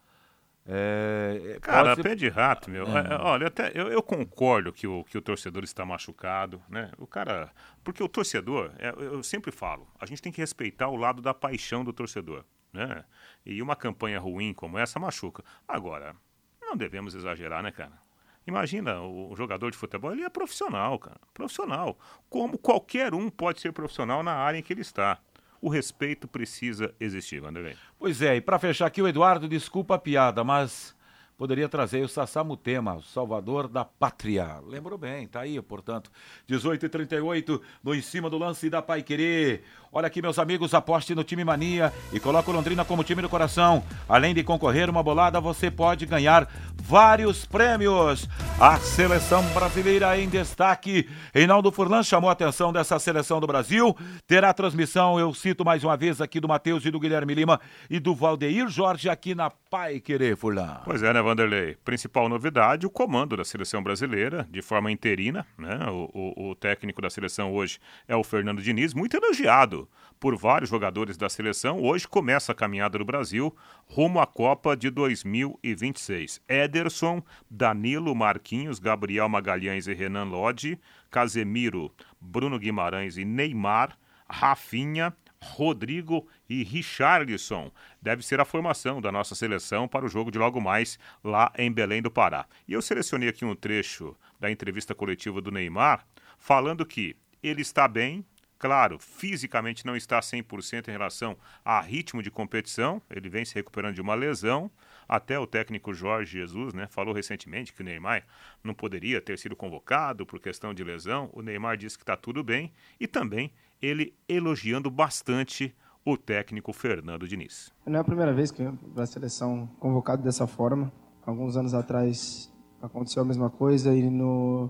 [0.71, 2.85] É, Cara, pode ser- pé de rato, meu.
[2.85, 3.13] É.
[3.13, 6.91] É, olha, até eu, eu concordo que o, que o torcedor está machucado, né?
[6.97, 7.51] O cara.
[7.83, 11.33] Porque o torcedor, é, eu sempre falo, a gente tem que respeitar o lado da
[11.33, 13.03] paixão do torcedor, né?
[13.43, 15.43] E uma campanha ruim como essa machuca.
[15.67, 16.15] Agora,
[16.61, 17.97] não devemos exagerar, né, cara?
[18.45, 21.19] Imagina, o jogador de futebol, ele é profissional, cara.
[21.33, 21.97] Profissional.
[22.29, 25.19] Como qualquer um pode ser profissional na área em que ele está.
[25.61, 27.75] O respeito precisa existir, Vanderlei.
[27.97, 30.95] Pois é, e para fechar aqui, o Eduardo, desculpa a piada, mas
[31.39, 34.59] poderia trazer o Sassamutema, Salvador da Pátria.
[34.67, 36.11] Lembrou bem, tá aí, portanto.
[36.45, 39.63] 18 e 38 no em cima do lance da Pai Querer.
[39.91, 43.29] Olha aqui, meus amigos, aposte no time Mania e coloque o Londrina como time do
[43.29, 43.83] coração.
[44.07, 48.29] Além de concorrer uma bolada, você pode ganhar vários prêmios.
[48.59, 51.09] A seleção brasileira em destaque.
[51.33, 53.97] Reinaldo Furlan chamou a atenção dessa seleção do Brasil.
[54.27, 57.59] Terá transmissão, eu cito mais uma vez aqui do Matheus e do Guilherme Lima
[57.89, 60.81] e do Valdeir Jorge aqui na Pai Querer, Furlan.
[60.85, 61.77] Pois é, né, Vanderlei?
[61.83, 65.79] Principal novidade, o comando da seleção brasileira, de forma interina, né?
[65.89, 69.79] O, o, o técnico da seleção hoje é o Fernando Diniz, muito elogiado
[70.19, 71.81] por vários jogadores da seleção.
[71.81, 73.55] Hoje começa a caminhada do Brasil
[73.85, 76.41] rumo à Copa de 2026.
[76.47, 83.97] Ederson, Danilo, Marquinhos, Gabriel Magalhães e Renan Lodge, Casemiro, Bruno Guimarães e Neymar,
[84.29, 87.71] Rafinha, Rodrigo e Richarlison.
[88.01, 91.71] Deve ser a formação da nossa seleção para o jogo de logo mais lá em
[91.71, 92.45] Belém do Pará.
[92.67, 96.05] E eu selecionei aqui um trecho da entrevista coletiva do Neymar,
[96.37, 98.25] falando que ele está bem,
[98.59, 103.95] claro, fisicamente não está 100% em relação a ritmo de competição, ele vem se recuperando
[103.95, 104.69] de uma lesão.
[105.07, 108.23] Até o técnico Jorge Jesus né, falou recentemente que o Neymar
[108.63, 111.29] não poderia ter sido convocado por questão de lesão.
[111.33, 113.51] O Neymar disse que está tudo bem e também
[113.81, 115.73] ele elogiando bastante
[116.05, 117.73] o técnico Fernando Diniz.
[117.85, 118.63] Não é a primeira vez que
[118.95, 120.91] a seleção convocado dessa forma.
[121.25, 122.51] Alguns anos atrás
[122.81, 124.69] aconteceu a mesma coisa e no,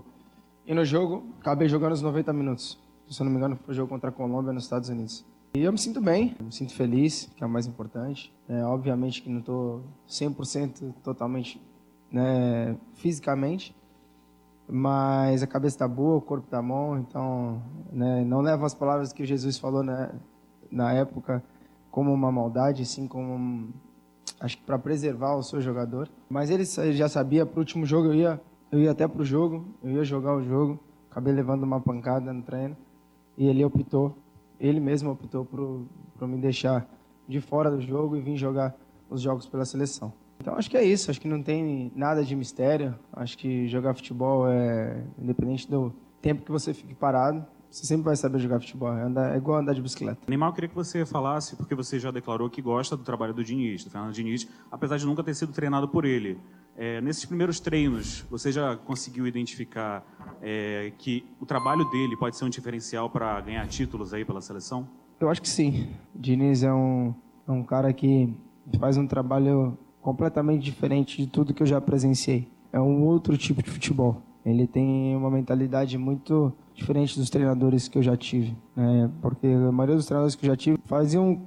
[0.66, 2.89] e no jogo acabei jogando os 90 minutos.
[3.10, 5.26] Se eu não me engano, foi o jogo contra a Colômbia nos Estados Unidos.
[5.54, 8.32] E eu me sinto bem, me sinto feliz, que é o mais importante.
[8.48, 11.60] É, obviamente que não estou 100% totalmente
[12.10, 13.74] né, fisicamente,
[14.68, 17.60] mas a cabeça está boa, o corpo está bom, então
[17.92, 20.12] né, não levo as palavras que Jesus falou né,
[20.70, 21.42] na época
[21.90, 23.72] como uma maldade, sim como um,
[24.38, 26.08] acho que para preservar o seu jogador.
[26.28, 28.40] Mas ele já sabia para o último jogo eu ia
[28.70, 30.78] eu ia até para o jogo, eu ia jogar o jogo,
[31.10, 32.76] acabei levando uma pancada no treino
[33.36, 34.16] e ele optou,
[34.58, 36.88] ele mesmo optou por me deixar
[37.28, 38.76] de fora do jogo e vir jogar
[39.08, 40.12] os jogos pela seleção.
[40.40, 42.98] Então acho que é isso, acho que não tem nada de mistério.
[43.12, 48.16] Acho que jogar futebol é independente do tempo que você fique parado, você sempre vai
[48.16, 48.92] saber jogar futebol.
[48.92, 50.18] É, andar, é igual andar de bicicleta.
[50.26, 53.44] Neymar, eu queria que você falasse, porque você já declarou que gosta do trabalho do
[53.44, 56.38] Diniz, do Fernando Diniz, apesar de nunca ter sido treinado por ele.
[56.76, 60.04] É, nesses primeiros treinos, você já conseguiu identificar
[60.40, 64.88] é, que o trabalho dele pode ser um diferencial para ganhar títulos aí pela seleção?
[65.20, 65.88] Eu acho que sim.
[66.14, 67.14] O Diniz é um,
[67.46, 68.34] é um cara que
[68.78, 72.48] faz um trabalho completamente diferente de tudo que eu já presenciei.
[72.72, 74.22] É um outro tipo de futebol.
[74.44, 79.10] Ele tem uma mentalidade muito diferente dos treinadores que eu já tive, né?
[79.20, 81.42] Porque a maioria dos treinadores que eu já tive faziam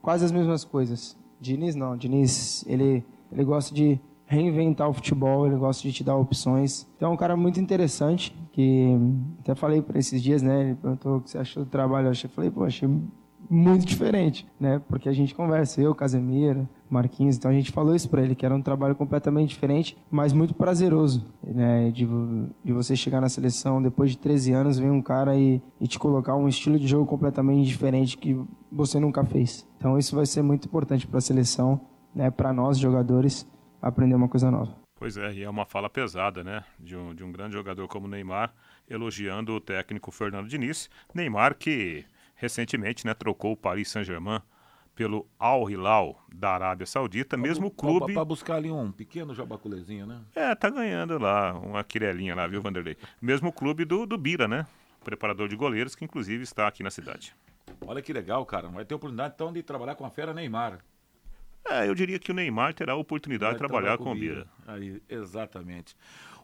[0.00, 1.16] quase as mesmas coisas.
[1.38, 6.16] Diniz não, Diniz ele ele gosta de reinventar o futebol, ele gosta de te dar
[6.16, 6.86] opções.
[6.96, 8.96] Então é um cara muito interessante que
[9.40, 10.60] até falei para esses dias, né?
[10.60, 12.88] Ele perguntou o que você achou do trabalho, eu falei, pô, achei
[13.48, 14.80] muito diferente, né?
[14.86, 18.44] Porque a gente conversa, eu, Casemiro, Marquinhos, então a gente falou isso para ele, que
[18.44, 21.90] era um trabalho completamente diferente, mas muito prazeroso, né?
[21.90, 22.06] De,
[22.62, 25.98] de você chegar na seleção, depois de 13 anos, vem um cara e, e te
[25.98, 28.38] colocar um estilo de jogo completamente diferente que
[28.70, 29.66] você nunca fez.
[29.78, 31.80] Então isso vai ser muito importante para a seleção,
[32.14, 32.30] né?
[32.30, 33.46] Para nós, jogadores,
[33.80, 34.74] aprender uma coisa nova.
[34.94, 36.64] Pois é, e é uma fala pesada, né?
[36.78, 38.52] De um, de um grande jogador como Neymar,
[38.88, 40.90] elogiando o técnico Fernando Diniz.
[41.14, 42.04] Neymar que
[42.34, 44.40] recentemente né, trocou o Paris Saint-Germain
[44.98, 48.14] pelo Al Hilal da Arábia Saudita, pra, mesmo clube...
[48.14, 50.20] Para buscar ali um pequeno jabaculezinho, né?
[50.34, 52.96] É, tá ganhando lá, uma quirelinha lá, viu, Vanderlei?
[53.22, 54.66] Mesmo clube do, do Bira, né?
[55.04, 57.32] Preparador de goleiros, que inclusive está aqui na cidade.
[57.86, 58.68] Olha que legal, cara.
[58.68, 60.80] Vai ter oportunidade então de trabalhar com a fera Neymar.
[61.70, 64.46] É, eu diria que o Neymar terá a oportunidade de trabalhar com o Bira.
[64.66, 65.94] Aí, exatamente.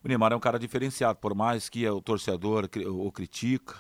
[0.03, 3.77] O Neymar é um cara diferenciado, por mais que o torcedor o critica,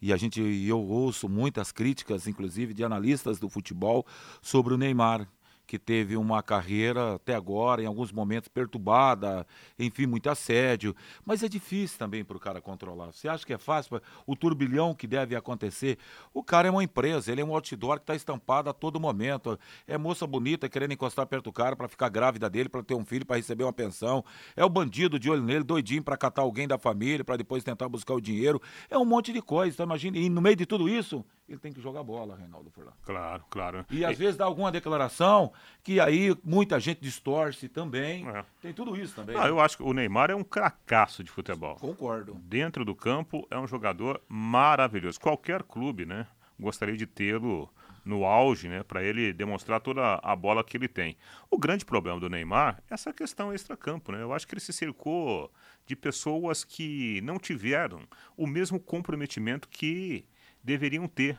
[0.00, 4.06] e a gente eu ouço muitas críticas, inclusive de analistas do futebol,
[4.40, 5.28] sobre o Neymar
[5.66, 9.46] que teve uma carreira até agora, em alguns momentos perturbada,
[9.78, 10.94] enfim, muito assédio.
[11.24, 13.12] Mas é difícil também para o cara controlar.
[13.12, 14.00] Você acha que é fácil?
[14.26, 15.98] O turbilhão que deve acontecer.
[16.32, 19.58] O cara é uma empresa, ele é um outdoor que está estampado a todo momento.
[19.86, 23.04] É moça bonita querendo encostar perto do cara para ficar grávida dele, para ter um
[23.04, 24.24] filho, para receber uma pensão.
[24.56, 27.88] É o bandido de olho nele, doidinho para catar alguém da família, para depois tentar
[27.88, 28.60] buscar o dinheiro.
[28.90, 29.74] É um monte de coisa.
[29.74, 30.18] Então, imagina.
[30.18, 32.92] E no meio de tudo isso, ele tem que jogar bola, Reinaldo Furlan.
[33.04, 33.86] Claro, claro.
[33.90, 34.14] E às e...
[34.14, 38.26] vezes dá alguma declaração que aí muita gente distorce também.
[38.28, 38.44] É.
[38.62, 39.36] Tem tudo isso também.
[39.36, 41.76] Ah, eu acho que o Neymar é um cracaço de futebol.
[41.76, 42.34] Concordo.
[42.34, 45.20] Dentro do campo é um jogador maravilhoso.
[45.20, 46.26] Qualquer clube, né?
[46.58, 47.68] Gostaria de tê-lo
[48.04, 51.16] no auge, né, para ele demonstrar toda a bola que ele tem.
[51.50, 54.20] O grande problema do Neymar é essa questão extra-campo, né?
[54.20, 55.50] Eu acho que ele se cercou
[55.86, 58.00] de pessoas que não tiveram
[58.36, 60.26] o mesmo comprometimento que
[60.64, 61.38] deveriam ter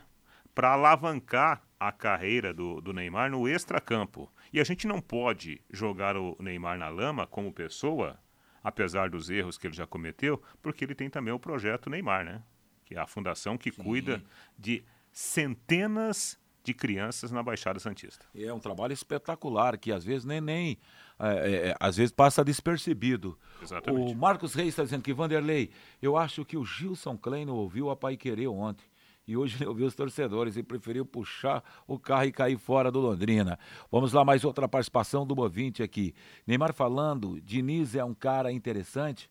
[0.54, 4.32] para alavancar a carreira do, do Neymar no extra-campo.
[4.52, 8.18] E a gente não pode jogar o Neymar na lama como pessoa,
[8.64, 12.42] apesar dos erros que ele já cometeu, porque ele tem também o projeto Neymar, né?
[12.84, 13.82] Que é a fundação que Sim.
[13.82, 14.22] cuida
[14.58, 18.26] de centenas de crianças na Baixada Santista.
[18.34, 20.78] É um trabalho espetacular que às vezes nem, nem
[21.18, 23.38] é, é, é às vezes passa despercebido.
[23.62, 24.12] Exatamente.
[24.12, 25.70] O Marcos Reis está dizendo que Vanderlei,
[26.00, 28.84] eu acho que o Gilson Klein ouviu a Pai Querer ontem
[29.26, 33.00] e hoje ele ouviu os torcedores e preferiu puxar o carro e cair fora do
[33.00, 33.58] Londrina.
[33.90, 36.14] Vamos lá, mais outra participação do Movinte aqui.
[36.46, 39.30] Neymar falando, Diniz é um cara interessante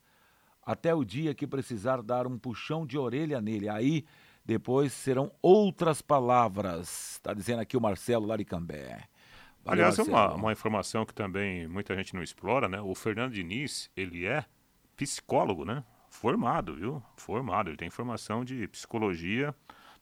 [0.65, 3.69] até o dia que precisar dar um puxão de orelha nele.
[3.69, 4.03] Aí
[4.43, 7.13] depois serão outras palavras.
[7.13, 9.07] Está dizendo aqui o Marcelo Laricambé.
[9.63, 12.79] Valeu, Aliás, é uma, uma informação que também muita gente não explora, né?
[12.79, 14.45] O Fernando Diniz, ele é
[14.95, 15.83] psicólogo, né?
[16.07, 17.01] Formado, viu?
[17.17, 17.69] Formado.
[17.69, 19.55] Ele tem formação de psicologia.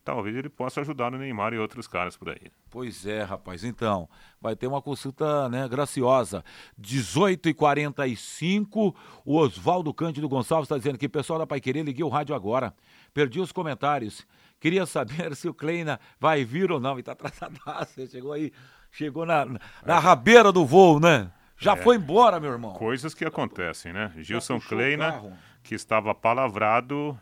[0.03, 2.51] Talvez ele possa ajudar o Neymar e outros caras por aí.
[2.69, 3.63] Pois é, rapaz.
[3.63, 4.09] Então,
[4.41, 6.43] vai ter uma consulta né, graciosa.
[6.81, 8.93] 18h45,
[9.23, 12.35] o Oswaldo Cândido Gonçalves está dizendo que o pessoal da Pai Querer liguei o rádio
[12.35, 12.73] agora.
[13.13, 14.27] Perdi os comentários.
[14.59, 16.99] Queria saber se o Kleina vai vir ou não.
[16.99, 18.05] E tá atrasadaço.
[18.07, 18.51] Chegou aí,
[18.91, 19.99] chegou na, na é.
[19.99, 21.31] rabeira do voo, né?
[21.57, 21.77] Já é.
[21.77, 22.73] foi embora, meu irmão.
[22.73, 24.11] Coisas que acontecem, né?
[24.17, 27.17] Gilson Kleina, que estava palavrado,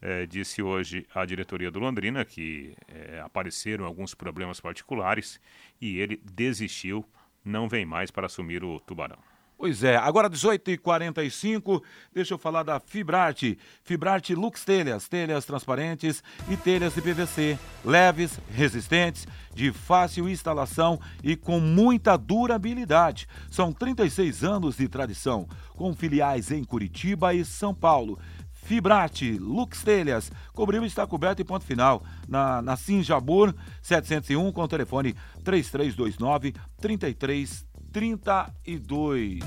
[0.00, 5.40] é, disse hoje à diretoria do Londrina que é, apareceram alguns problemas particulares
[5.80, 7.04] e ele desistiu,
[7.44, 9.18] não vem mais para assumir o Tubarão.
[9.60, 11.82] Pois é, agora 18h45,
[12.14, 13.58] deixa eu falar da Fibrarte.
[13.84, 21.36] Fibrarte Lux Telhas, telhas transparentes e telhas de PVC, leves, resistentes, de fácil instalação e
[21.36, 23.28] com muita durabilidade.
[23.50, 25.46] São 36 anos de tradição,
[25.76, 28.18] com filiais em Curitiba e São Paulo.
[28.62, 32.02] Fibrate, Lux Telhas, cobriu e está coberto e ponto final.
[32.28, 39.40] Na, na Sinjabur 701 com o telefone 3329 33 32.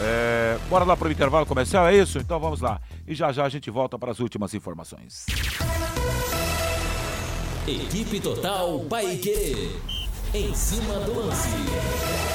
[0.00, 2.18] É, bora lá para o intervalo comercial, é isso?
[2.18, 2.80] Então vamos lá.
[3.06, 5.26] E já já a gente volta para as últimas informações.
[7.66, 9.80] Equipe Total Paique.
[10.34, 12.31] Em cima do lance.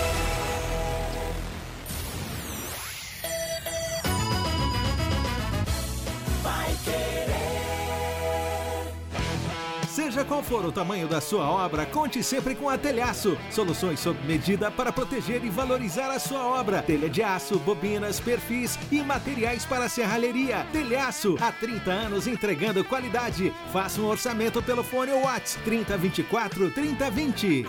[10.27, 13.37] Qual for o tamanho da sua obra, conte sempre com a Telhaço.
[13.49, 16.81] Soluções sob medida para proteger e valorizar a sua obra.
[16.81, 20.67] Telha de aço, bobinas, perfis e materiais para serralheria.
[20.71, 23.53] Telhaço, há 30 anos entregando qualidade.
[23.71, 27.65] Faça um orçamento pelo fone WhatsApp 3024 3020.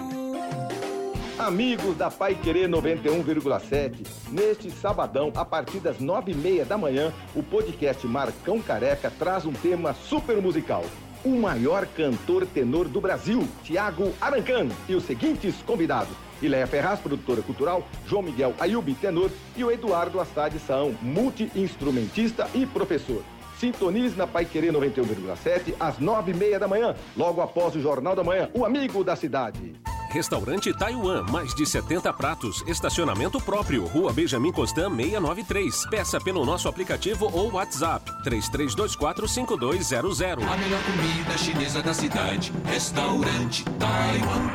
[1.39, 7.13] Amigos da Pai Querer 91,7, neste sabadão, a partir das nove e meia da manhã,
[7.33, 10.83] o podcast Marcão Careca traz um tema super musical
[11.25, 16.15] o maior cantor tenor do Brasil, Tiago Arancan, e os seguintes convidados.
[16.41, 22.65] Ileia Ferraz, produtora cultural, João Miguel Ayubi, tenor, e o Eduardo Assad Saão, multi-instrumentista e
[22.65, 23.23] professor.
[23.59, 28.15] Sintonize na Pai Querer 91,7 às nove e meia da manhã, logo após o Jornal
[28.15, 29.75] da Manhã, o amigo da cidade.
[30.09, 35.87] Restaurante Taiwan, mais de 70 pratos, estacionamento próprio, Rua Benjamin Constant 693.
[35.91, 40.43] Peça pelo nosso aplicativo ou WhatsApp 33245200.
[40.43, 44.51] A melhor comida chinesa da cidade, Restaurante Taiwan.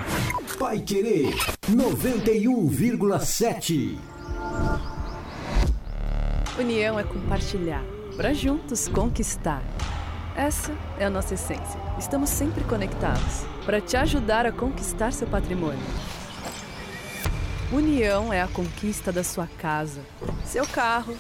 [0.58, 1.36] Pai Querer
[1.70, 4.00] 91,7.
[6.58, 7.84] União é compartilhar,
[8.18, 9.62] para juntos conquistar.
[10.36, 11.80] Essa é a nossa essência.
[12.00, 15.80] Estamos sempre conectados para te ajudar a conquistar seu patrimônio.
[17.72, 20.00] União é a conquista da sua casa,
[20.46, 21.18] seu carro,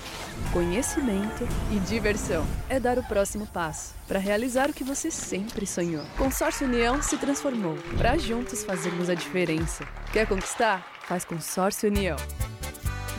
[0.52, 2.46] conhecimento e diversão.
[2.70, 6.06] É dar o próximo passo para realizar o que você sempre sonhou.
[6.16, 9.84] Consórcio União se transformou para juntos fazermos a diferença.
[10.12, 10.86] Quer conquistar?
[11.08, 12.18] Faz Consórcio União.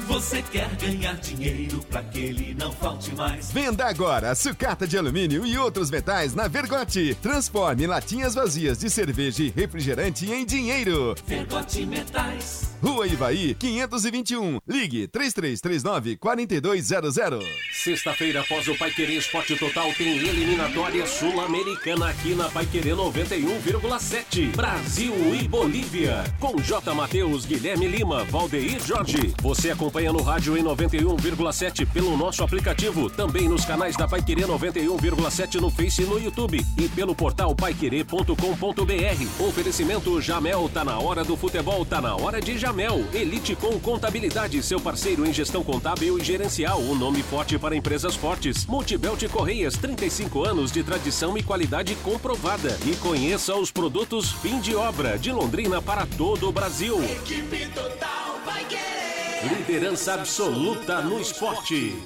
[0.06, 3.50] Você quer ganhar dinheiro para que ele não falte mais?
[3.50, 7.16] Venda agora sucata de alumínio e outros metais na Vergote.
[7.22, 11.14] Transforme latinhas vazias de cerveja e refrigerante em dinheiro.
[11.26, 12.73] Vergote Metais.
[12.84, 14.60] Rua Ivaí, 521.
[14.68, 17.42] Ligue 3339 4200.
[17.72, 24.54] Sexta-feira, após o Paiquerê Esporte Total, tem eliminatória sul-americana aqui na Paiquerê 91,7.
[24.54, 26.24] Brasil e Bolívia.
[26.38, 26.94] Com J.
[26.94, 29.32] Matheus, Guilherme Lima, Valdeir Jorge.
[29.40, 33.08] Você acompanha no rádio em 91,7 pelo nosso aplicativo.
[33.08, 36.62] Também nos canais da Paiquerê 91,7 no Face e no YouTube.
[36.76, 39.42] E pelo portal paiquerê.com.br.
[39.42, 42.73] Oferecimento Jamel, tá na hora do futebol, tá na hora de Jamel.
[43.12, 46.80] Elite com Contabilidade, seu parceiro em gestão contábil e gerencial.
[46.80, 48.66] O nome forte para empresas fortes.
[48.66, 52.76] Multibelt Correias, 35 anos de tradição e qualidade comprovada.
[52.84, 57.00] E conheça os produtos fim de obra de Londrina para todo o Brasil.
[57.04, 59.56] Equipe total vai querer.
[59.56, 61.96] Liderança absoluta no esporte.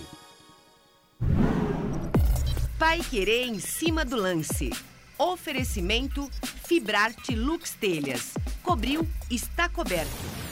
[2.79, 4.71] Pai Querer em cima do lance.
[5.19, 6.31] Oferecimento
[6.66, 8.35] Fibrarte Lux Telhas.
[8.62, 10.48] Cobriu, está coberto.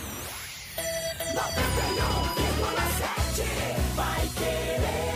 [1.36, 3.44] 91,7
[3.94, 5.06] vai querer.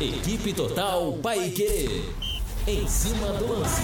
[0.00, 2.02] Equipe Total Paiquerê.
[2.66, 3.82] Em cima do lance.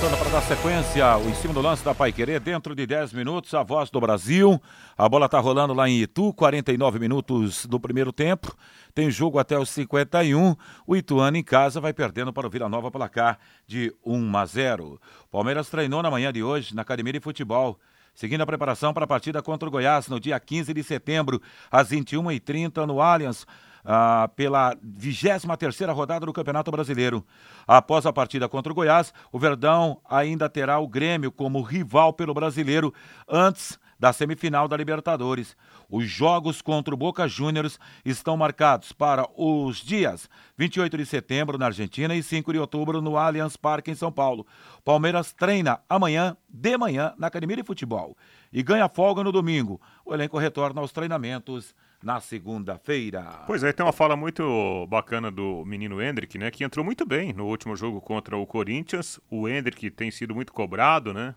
[0.00, 3.12] Voltando para dar sequência, o em cima do lance da Pai Querer, dentro de 10
[3.12, 4.58] minutos, a voz do Brasil.
[4.96, 8.56] A bola está rolando lá em Itu, 49 minutos do primeiro tempo.
[8.94, 10.56] Tem jogo até os 51.
[10.86, 14.98] O Ituano em casa vai perdendo para o Vila Nova placar de 1 a 0.
[15.30, 17.78] Palmeiras treinou na manhã de hoje na Academia de Futebol.
[18.18, 21.40] Seguindo a preparação para a partida contra o Goiás no dia 15 de setembro,
[21.70, 23.46] às 21h30 no Allianz,
[23.84, 27.24] ah, pela 23ª rodada do Campeonato Brasileiro.
[27.64, 32.34] Após a partida contra o Goiás, o Verdão ainda terá o Grêmio como rival pelo
[32.34, 32.92] Brasileiro
[33.28, 35.56] antes da semifinal da Libertadores.
[35.90, 41.66] Os jogos contra o Boca Juniors estão marcados para os dias 28 de setembro na
[41.66, 44.46] Argentina e 5 de outubro no Allianz Parque em São Paulo.
[44.84, 48.16] Palmeiras treina amanhã, de manhã, na Academia de Futebol
[48.52, 49.80] e ganha folga no domingo.
[50.04, 53.42] O elenco retorna aos treinamentos na segunda-feira.
[53.46, 56.50] Pois é, tem uma fala muito bacana do menino Hendrick, né?
[56.50, 59.20] Que entrou muito bem no último jogo contra o Corinthians.
[59.30, 61.34] O Hendrick tem sido muito cobrado, né?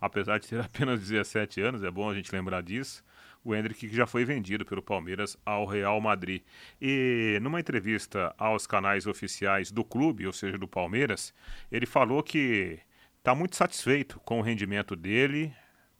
[0.00, 3.04] Apesar de ter apenas 17 anos, é bom a gente lembrar disso.
[3.44, 6.42] O Hendrick já foi vendido pelo Palmeiras ao Real Madrid.
[6.80, 11.34] E numa entrevista aos canais oficiais do clube, ou seja, do Palmeiras,
[11.70, 12.78] ele falou que
[13.18, 15.54] está muito satisfeito com o rendimento dele,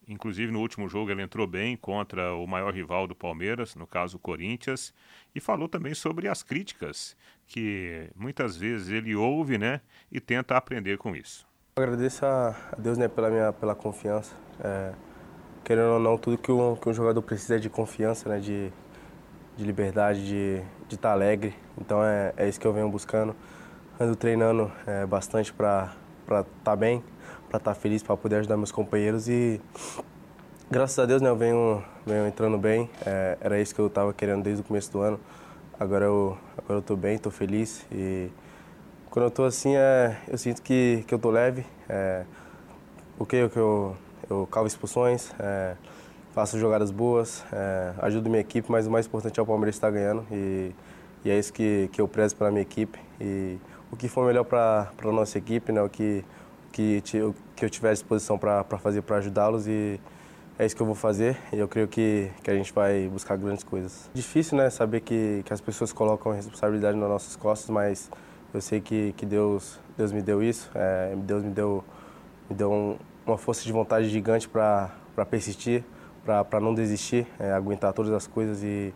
[0.07, 4.17] Inclusive no último jogo ele entrou bem contra o maior rival do Palmeiras, no caso
[4.17, 4.93] o Corinthians,
[5.35, 7.17] e falou também sobre as críticas
[7.47, 9.81] que muitas vezes ele ouve, né,
[10.11, 11.47] e tenta aprender com isso.
[11.77, 14.33] Agradeço a Deus, né, pela minha pela confiança.
[14.63, 14.93] É,
[15.65, 18.71] querendo ou não, tudo que um, que um jogador precisa é de confiança, né, de,
[19.57, 21.53] de liberdade, de estar tá alegre.
[21.77, 23.35] Então é, é isso que eu venho buscando.
[23.99, 27.03] Ando treinando é, bastante para estar tá bem,
[27.49, 29.61] para estar tá feliz, para poder ajudar meus companheiros e
[30.71, 32.89] graças a Deus né, eu venho, venho entrando bem.
[33.05, 35.19] É, era isso que eu estava querendo desde o começo do ano.
[35.81, 38.31] Agora eu agora tô bem, estou feliz e
[39.15, 41.65] quando eu estou assim é, eu sinto que, que eu tô leve.
[41.89, 42.25] É,
[43.17, 43.97] o que eu,
[44.29, 45.77] eu calvo expulsões, é,
[46.33, 49.89] faço jogadas boas, é, ajudo minha equipe, mas o mais importante é o Palmeiras estar
[49.89, 50.75] ganhando e,
[51.25, 53.57] e é isso que, que eu prezo para minha equipe e
[53.89, 56.25] o que for melhor para a nossa equipe, né, o que
[56.73, 57.01] que,
[57.55, 60.01] que eu tiver à disposição para fazer para ajudá-los e
[60.59, 63.37] é isso que eu vou fazer e eu creio que, que a gente vai buscar
[63.37, 64.11] grandes coisas.
[64.13, 68.11] Difícil, né, saber que, que as pessoas colocam responsabilidade nas nossas costas, mas
[68.55, 71.83] eu sei que, que Deus, Deus me deu isso, é, Deus me deu,
[72.49, 72.97] me deu um,
[73.27, 74.93] uma força de vontade gigante para
[75.29, 75.83] persistir,
[76.25, 78.95] para não desistir, é, aguentar todas as coisas e,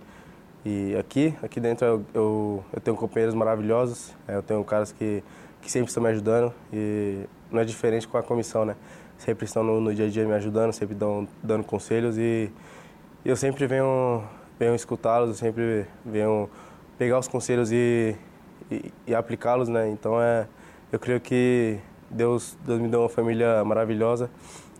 [0.64, 5.24] e aqui, aqui dentro eu, eu, eu tenho companheiros maravilhosos, é, eu tenho caras que,
[5.60, 8.76] que sempre estão me ajudando e não é diferente com a comissão, né?
[9.18, 12.48] Sempre estão no, no dia a dia me ajudando, sempre dão, dando conselhos e
[13.24, 14.22] eu sempre venho,
[14.56, 16.48] venho escutá-los, eu sempre venho
[16.96, 18.14] pegar os conselhos e,
[19.06, 19.88] e, aplicá-los, né?
[19.88, 20.46] Então é,
[20.92, 21.78] eu creio que
[22.10, 24.30] Deus, Deus me deu uma família maravilhosa,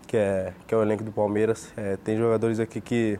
[0.06, 1.72] que é, que é o elenco do Palmeiras.
[1.76, 3.18] É, tem jogadores aqui que,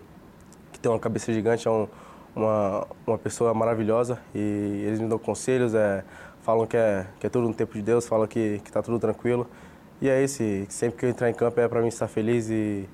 [0.73, 1.89] que tem uma cabeça gigante, é um,
[2.35, 6.05] uma, uma pessoa maravilhosa e eles me dão conselhos, é,
[6.43, 9.47] falam que é, que é tudo no tempo de Deus, falam que está tudo tranquilo.
[10.01, 12.89] E é isso, sempre que eu entrar em campo é para mim estar feliz e,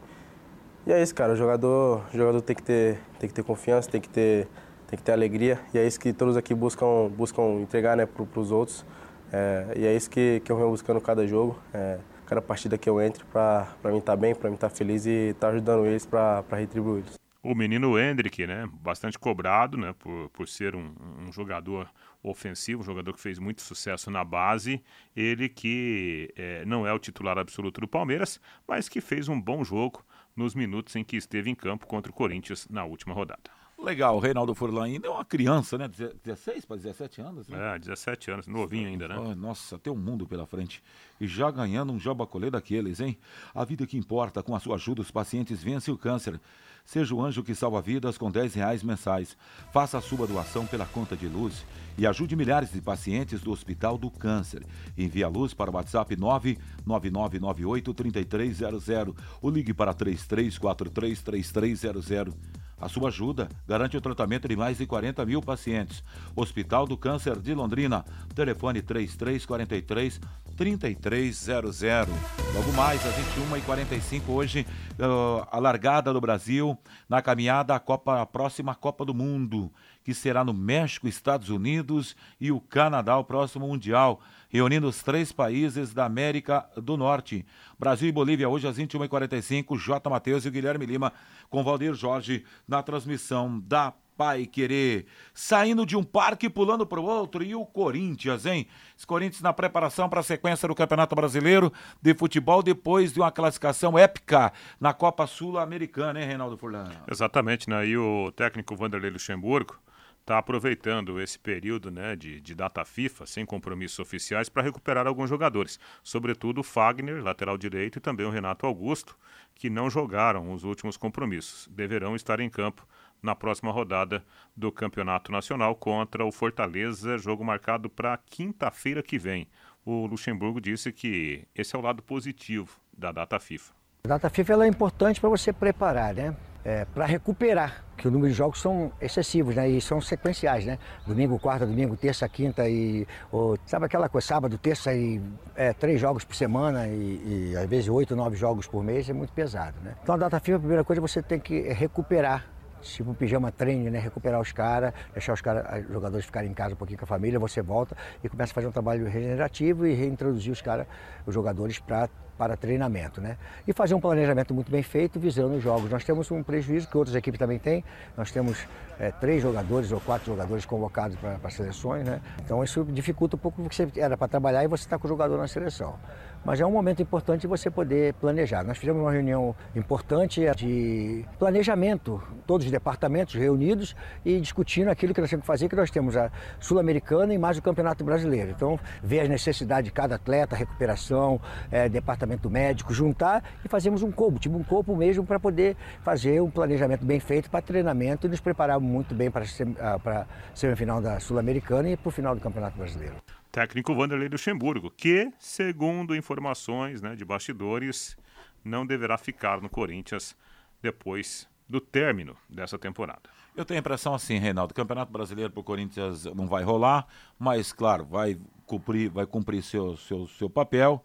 [0.87, 1.35] e é isso, cara.
[1.35, 4.49] O jogador, o jogador tem que ter, tem que ter confiança, tem que ter,
[4.87, 8.41] tem que ter alegria e é isso que todos aqui buscam, buscam entregar, né, para
[8.41, 8.85] os outros.
[9.33, 12.89] É, e é isso que, que eu venho buscando cada jogo, é, cada partida que
[12.89, 15.53] eu entro para mim estar tá bem, para mim estar tá feliz e estar tá
[15.53, 17.19] ajudando eles para retribuir eles.
[17.43, 20.95] O menino Hendrick, né, bastante cobrado, né, por, por ser um,
[21.27, 21.91] um jogador
[22.23, 24.83] ofensivo, um jogador que fez muito sucesso na base,
[25.15, 29.63] ele que é, não é o titular absoluto do Palmeiras, mas que fez um bom
[29.63, 30.03] jogo
[30.35, 33.51] nos minutos em que esteve em campo contra o Corinthians na última rodada.
[33.85, 35.89] Legal, o Reinaldo Furlan ainda é uma criança, né?
[36.25, 37.77] 16 para 17 anos, né?
[37.77, 39.19] É, 17 anos, novinho ainda, né?
[39.19, 40.83] Oh, nossa, tem um mundo pela frente.
[41.21, 43.19] E já ganhando um jobacolê daqueles, hein?
[43.55, 46.41] A vida que importa, com a sua ajuda, os pacientes vencem o câncer.
[46.85, 49.37] Seja o anjo que salva vidas com 10 reais mensais.
[49.73, 51.65] Faça a sua doação pela conta de luz
[51.97, 54.67] e ajude milhares de pacientes do Hospital do Câncer.
[54.97, 62.35] Envie a luz para o WhatsApp 99998-3300 ou ligue para 3343-3300.
[62.81, 66.03] A sua ajuda garante o tratamento de mais de 40 mil pacientes.
[66.35, 68.05] Hospital do Câncer de Londrina.
[68.35, 70.21] Telefone 3343
[70.57, 72.15] 3300.
[72.55, 78.27] Logo mais, às 21h45, hoje, uh, a largada do Brasil na caminhada à Copa, a
[78.27, 79.73] próxima Copa do Mundo,
[80.05, 84.21] que será no México, Estados Unidos e o Canadá, o próximo Mundial,
[84.55, 87.45] reunindo os três países da América do Norte.
[87.77, 90.09] Brasil e Bolívia, hoje às 21h45, J.
[90.09, 91.13] Matheus e Guilherme Lima,
[91.51, 97.05] com Valdir Jorge, na transmissão da Pai Querer, saindo de um parque pulando para o
[97.05, 97.43] outro.
[97.43, 98.69] E o Corinthians, hein?
[98.97, 103.33] Os Corinthians na preparação para a sequência do Campeonato Brasileiro de Futebol, depois de uma
[103.33, 106.93] classificação épica na Copa Sul-Americana, hein, Reinaldo Furlan?
[107.11, 107.85] Exatamente, né?
[107.89, 109.77] E o técnico Vanderlei Luxemburgo
[110.25, 115.29] está aproveitando esse período né, de, de data FIFA, sem compromissos oficiais, para recuperar alguns
[115.29, 115.79] jogadores.
[116.03, 119.17] Sobretudo o Fagner, lateral direito, e também o Renato Augusto,
[119.55, 121.69] que não jogaram os últimos compromissos.
[121.71, 122.89] Deverão estar em campo
[123.23, 124.25] na próxima rodada
[124.57, 129.47] do Campeonato Nacional contra o Fortaleza, jogo marcado para quinta-feira que vem.
[129.85, 133.75] O Luxemburgo disse que esse é o lado positivo da data FIFA.
[134.05, 136.35] A data FIFA é importante para você preparar, né?
[136.65, 139.69] É, para recuperar, que o número de jogos são excessivos, né?
[139.69, 140.79] E são sequenciais, né?
[141.07, 143.07] Domingo, quarta, domingo, terça, quinta e.
[143.31, 145.21] Ou, sabe aquela coisa, sábado, terça e
[145.55, 149.13] é, três jogos por semana e, e às vezes oito, nove jogos por mês é
[149.13, 149.95] muito pesado, né?
[150.03, 152.47] Então a data FIFA, a primeira coisa, você tem que recuperar
[152.93, 153.99] tipo um pijama treino, né?
[153.99, 157.09] Recuperar os caras, deixar os cara, os jogadores ficarem em casa um pouquinho com a
[157.09, 160.87] família, você volta e começa a fazer um trabalho regenerativo e reintroduzir os caras,
[161.27, 163.37] os jogadores para para treinamento, né?
[163.67, 165.91] E fazer um planejamento muito bem feito visando os jogos.
[165.91, 167.85] Nós temos um prejuízo que outras equipes também têm.
[168.17, 168.67] Nós temos
[168.99, 172.21] é, três jogadores ou quatro jogadores convocados para seleções, né?
[172.45, 175.09] Então isso dificulta um pouco porque você era para trabalhar e você está com o
[175.09, 175.99] jogador na seleção
[176.45, 178.63] mas é um momento importante você poder planejar.
[178.63, 185.21] Nós fizemos uma reunião importante de planejamento, todos os departamentos reunidos e discutindo aquilo que
[185.21, 186.31] nós temos que fazer, que nós temos a
[186.61, 188.51] Sul-Americana e mais o Campeonato Brasileiro.
[188.51, 194.11] Então, ver as necessidades de cada atleta, recuperação, é, departamento médico, juntar e fazemos um
[194.11, 198.31] corpo, tipo um corpo mesmo para poder fazer um planejamento bem feito para treinamento e
[198.31, 202.77] nos preparar muito bem para a semifinal da Sul-Americana e para o final do Campeonato
[202.77, 203.15] Brasileiro
[203.55, 208.17] técnico Vanderlei Luxemburgo, que, segundo informações né, de bastidores,
[208.65, 210.37] não deverá ficar no Corinthians
[210.83, 213.23] depois do término dessa temporada.
[213.57, 217.07] Eu tenho a impressão assim, Reinaldo, o Campeonato Brasileiro para o Corinthians não vai rolar,
[217.39, 221.01] mas claro, vai cumprir, vai cumprir seu, seu, seu papel.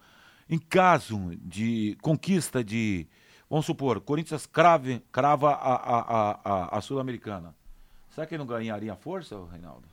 [0.50, 3.08] Em caso de conquista de,
[3.50, 7.56] vamos supor, Corinthians crave, crava a, a, a, a, a Sul-Americana.
[8.10, 9.88] Será que não ganharia força, Reinaldo?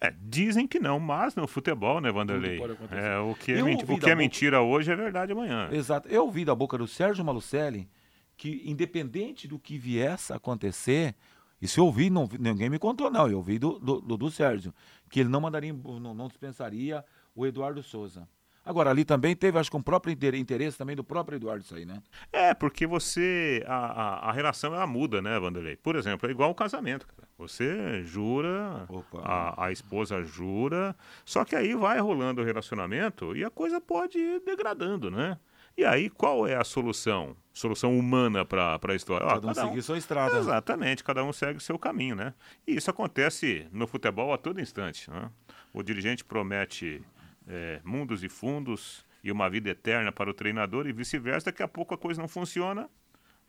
[0.00, 2.58] É, dizem que não, mas no futebol, né, Vanderlei?
[2.90, 5.68] É, o que, é, o que é mentira hoje é verdade amanhã.
[5.70, 6.08] Exato.
[6.08, 7.88] Eu ouvi da boca do Sérgio Malucelli
[8.36, 11.14] que, independente do que viesse a acontecer,
[11.60, 13.28] isso eu ouvi, não, ninguém me contou, não.
[13.28, 14.74] Eu ouvi do, do, do, do Sérgio,
[15.08, 18.28] que ele não mandaria, não, não dispensaria o Eduardo Souza.
[18.64, 21.84] Agora, ali também teve, acho que um próprio interesse também do próprio Eduardo isso aí,
[21.84, 22.00] né?
[22.32, 23.64] É, porque você.
[23.66, 25.76] A, a, a relação ela muda, né, Vanderlei?
[25.76, 27.28] Por exemplo, é igual o casamento, cara.
[27.38, 28.86] Você jura,
[29.24, 30.94] a, a esposa jura,
[31.24, 35.36] só que aí vai rolando o relacionamento e a coisa pode ir degradando, né?
[35.76, 37.34] E aí, qual é a solução?
[37.52, 39.26] Solução humana para a história?
[39.26, 40.38] Cada, um seguir sua estrada.
[40.38, 42.34] Exatamente, cada um segue o seu caminho, né?
[42.66, 45.10] E isso acontece no futebol a todo instante.
[45.10, 45.30] Né?
[45.72, 47.02] O dirigente promete
[47.46, 51.46] é, mundos e fundos e uma vida eterna para o treinador e vice-versa.
[51.46, 52.88] Daqui a pouco a coisa não funciona,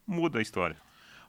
[0.06, 0.78] muda a história.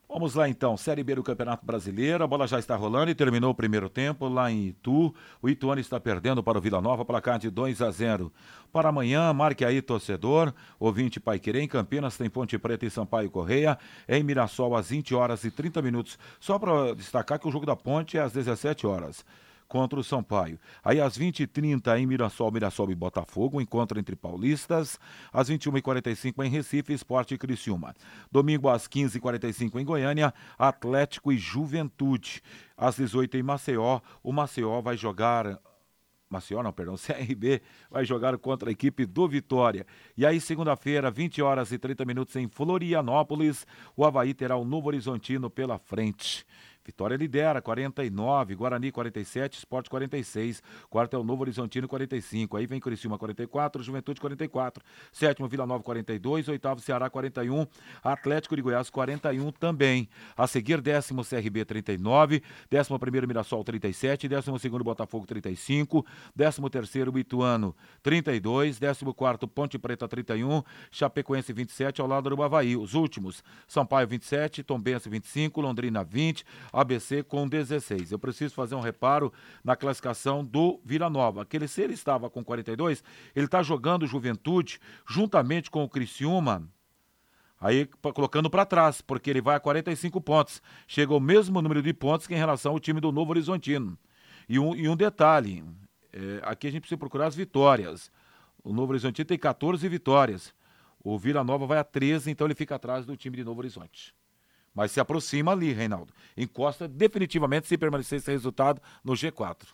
[0.06, 3.50] Vamos lá então, Série B do Campeonato Brasileiro, a bola já está rolando e terminou
[3.50, 5.14] o primeiro tempo lá em Itu.
[5.40, 8.30] O Ituano está perdendo para o Vila Nova, placar de 2 a 0.
[8.70, 13.30] Para amanhã, marque aí, torcedor, ouvinte Pai Querer, em Campinas tem Ponte Preta e Sampaio
[13.30, 16.18] Correia, em Mirassol às 20 horas e 30 minutos.
[16.38, 19.24] Só para destacar que o jogo da Ponte é às 17 horas
[19.74, 20.56] contra o Sampaio.
[20.84, 25.00] Aí às 20h30 em Mirassol, Mirassol e Botafogo, encontro entre paulistas.
[25.32, 27.92] Às 21h45 em Recife, Esporte e Criciúma.
[28.30, 32.40] Domingo às 15h45 em Goiânia, Atlético e Juventude.
[32.76, 35.58] Às 18 h em Maceió, o Maceió vai jogar
[36.30, 37.60] Maceió, não, perdão, CRB
[37.90, 39.84] vai jogar contra a equipe do Vitória.
[40.16, 43.66] E aí, segunda-feira, 20 horas e 30 minutos em Florianópolis,
[43.96, 46.46] o Havaí terá o Novo Horizontino pela frente.
[46.84, 52.78] Vitória lidera, 49, Guarani 47, Esporte 46, quarto é o Novo Horizontino 45, aí vem
[52.78, 57.66] Criciúma 44, Juventude 44, sétimo Vila Nova 42, oitavo Ceará 41,
[58.02, 60.08] Atlético de Goiás 41 também.
[60.36, 66.04] A seguir, décimo CRB 39, décimo primeiro Mirassol 37, décimo segundo Botafogo 35,
[66.36, 72.76] décimo terceiro Ituano 32, décimo quarto Ponte Preta 31, Chapecoense 27 ao lado do Bavaí.
[72.76, 76.44] Os últimos, Sampaio 27, Tombense 25, Londrina 20,
[76.80, 78.12] ABC com 16.
[78.12, 81.42] Eu preciso fazer um reparo na classificação do Vila Nova.
[81.42, 83.02] Aquele, se ele estava com 42,
[83.34, 86.68] ele está jogando Juventude juntamente com o Criciúma.
[87.60, 90.60] Aí colocando para trás, porque ele vai a 45 pontos.
[90.86, 93.96] Chega ao mesmo número de pontos que em relação ao time do Novo Horizontino.
[94.48, 95.64] E um, e um detalhe:
[96.12, 98.10] é, aqui a gente precisa procurar as vitórias.
[98.62, 100.54] O Novo Horizontino tem 14 vitórias.
[101.02, 104.14] O Vila Nova vai a 13, então ele fica atrás do time de Novo Horizonte.
[104.74, 106.12] Mas se aproxima ali, Reinaldo.
[106.36, 109.68] Encosta definitivamente se permanecer esse resultado no G4.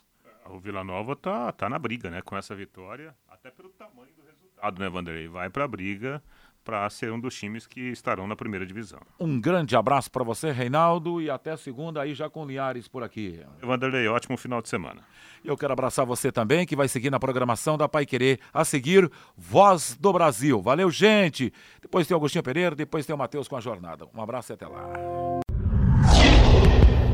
[0.45, 2.21] O Vila Nova tá, tá na briga, né?
[2.21, 5.27] Com essa vitória, até pelo tamanho do resultado, né, Vanderlei?
[5.27, 6.21] Vai pra briga
[6.63, 8.99] para ser um dos times que estarão na primeira divisão.
[9.19, 13.41] Um grande abraço para você, Reinaldo, e até segunda aí já com Linhares por aqui.
[13.61, 15.01] Vanderlei, ótimo final de semana.
[15.43, 19.11] Eu quero abraçar você também, que vai seguir na programação da Pai Querer, a seguir
[19.35, 20.61] Voz do Brasil.
[20.61, 21.51] Valeu, gente!
[21.81, 24.07] Depois tem o Agostinho Pereira, depois tem o Matheus com a jornada.
[24.13, 24.87] Um abraço e até lá.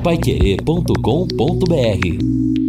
[0.03, 2.66] Paiquerê.com.br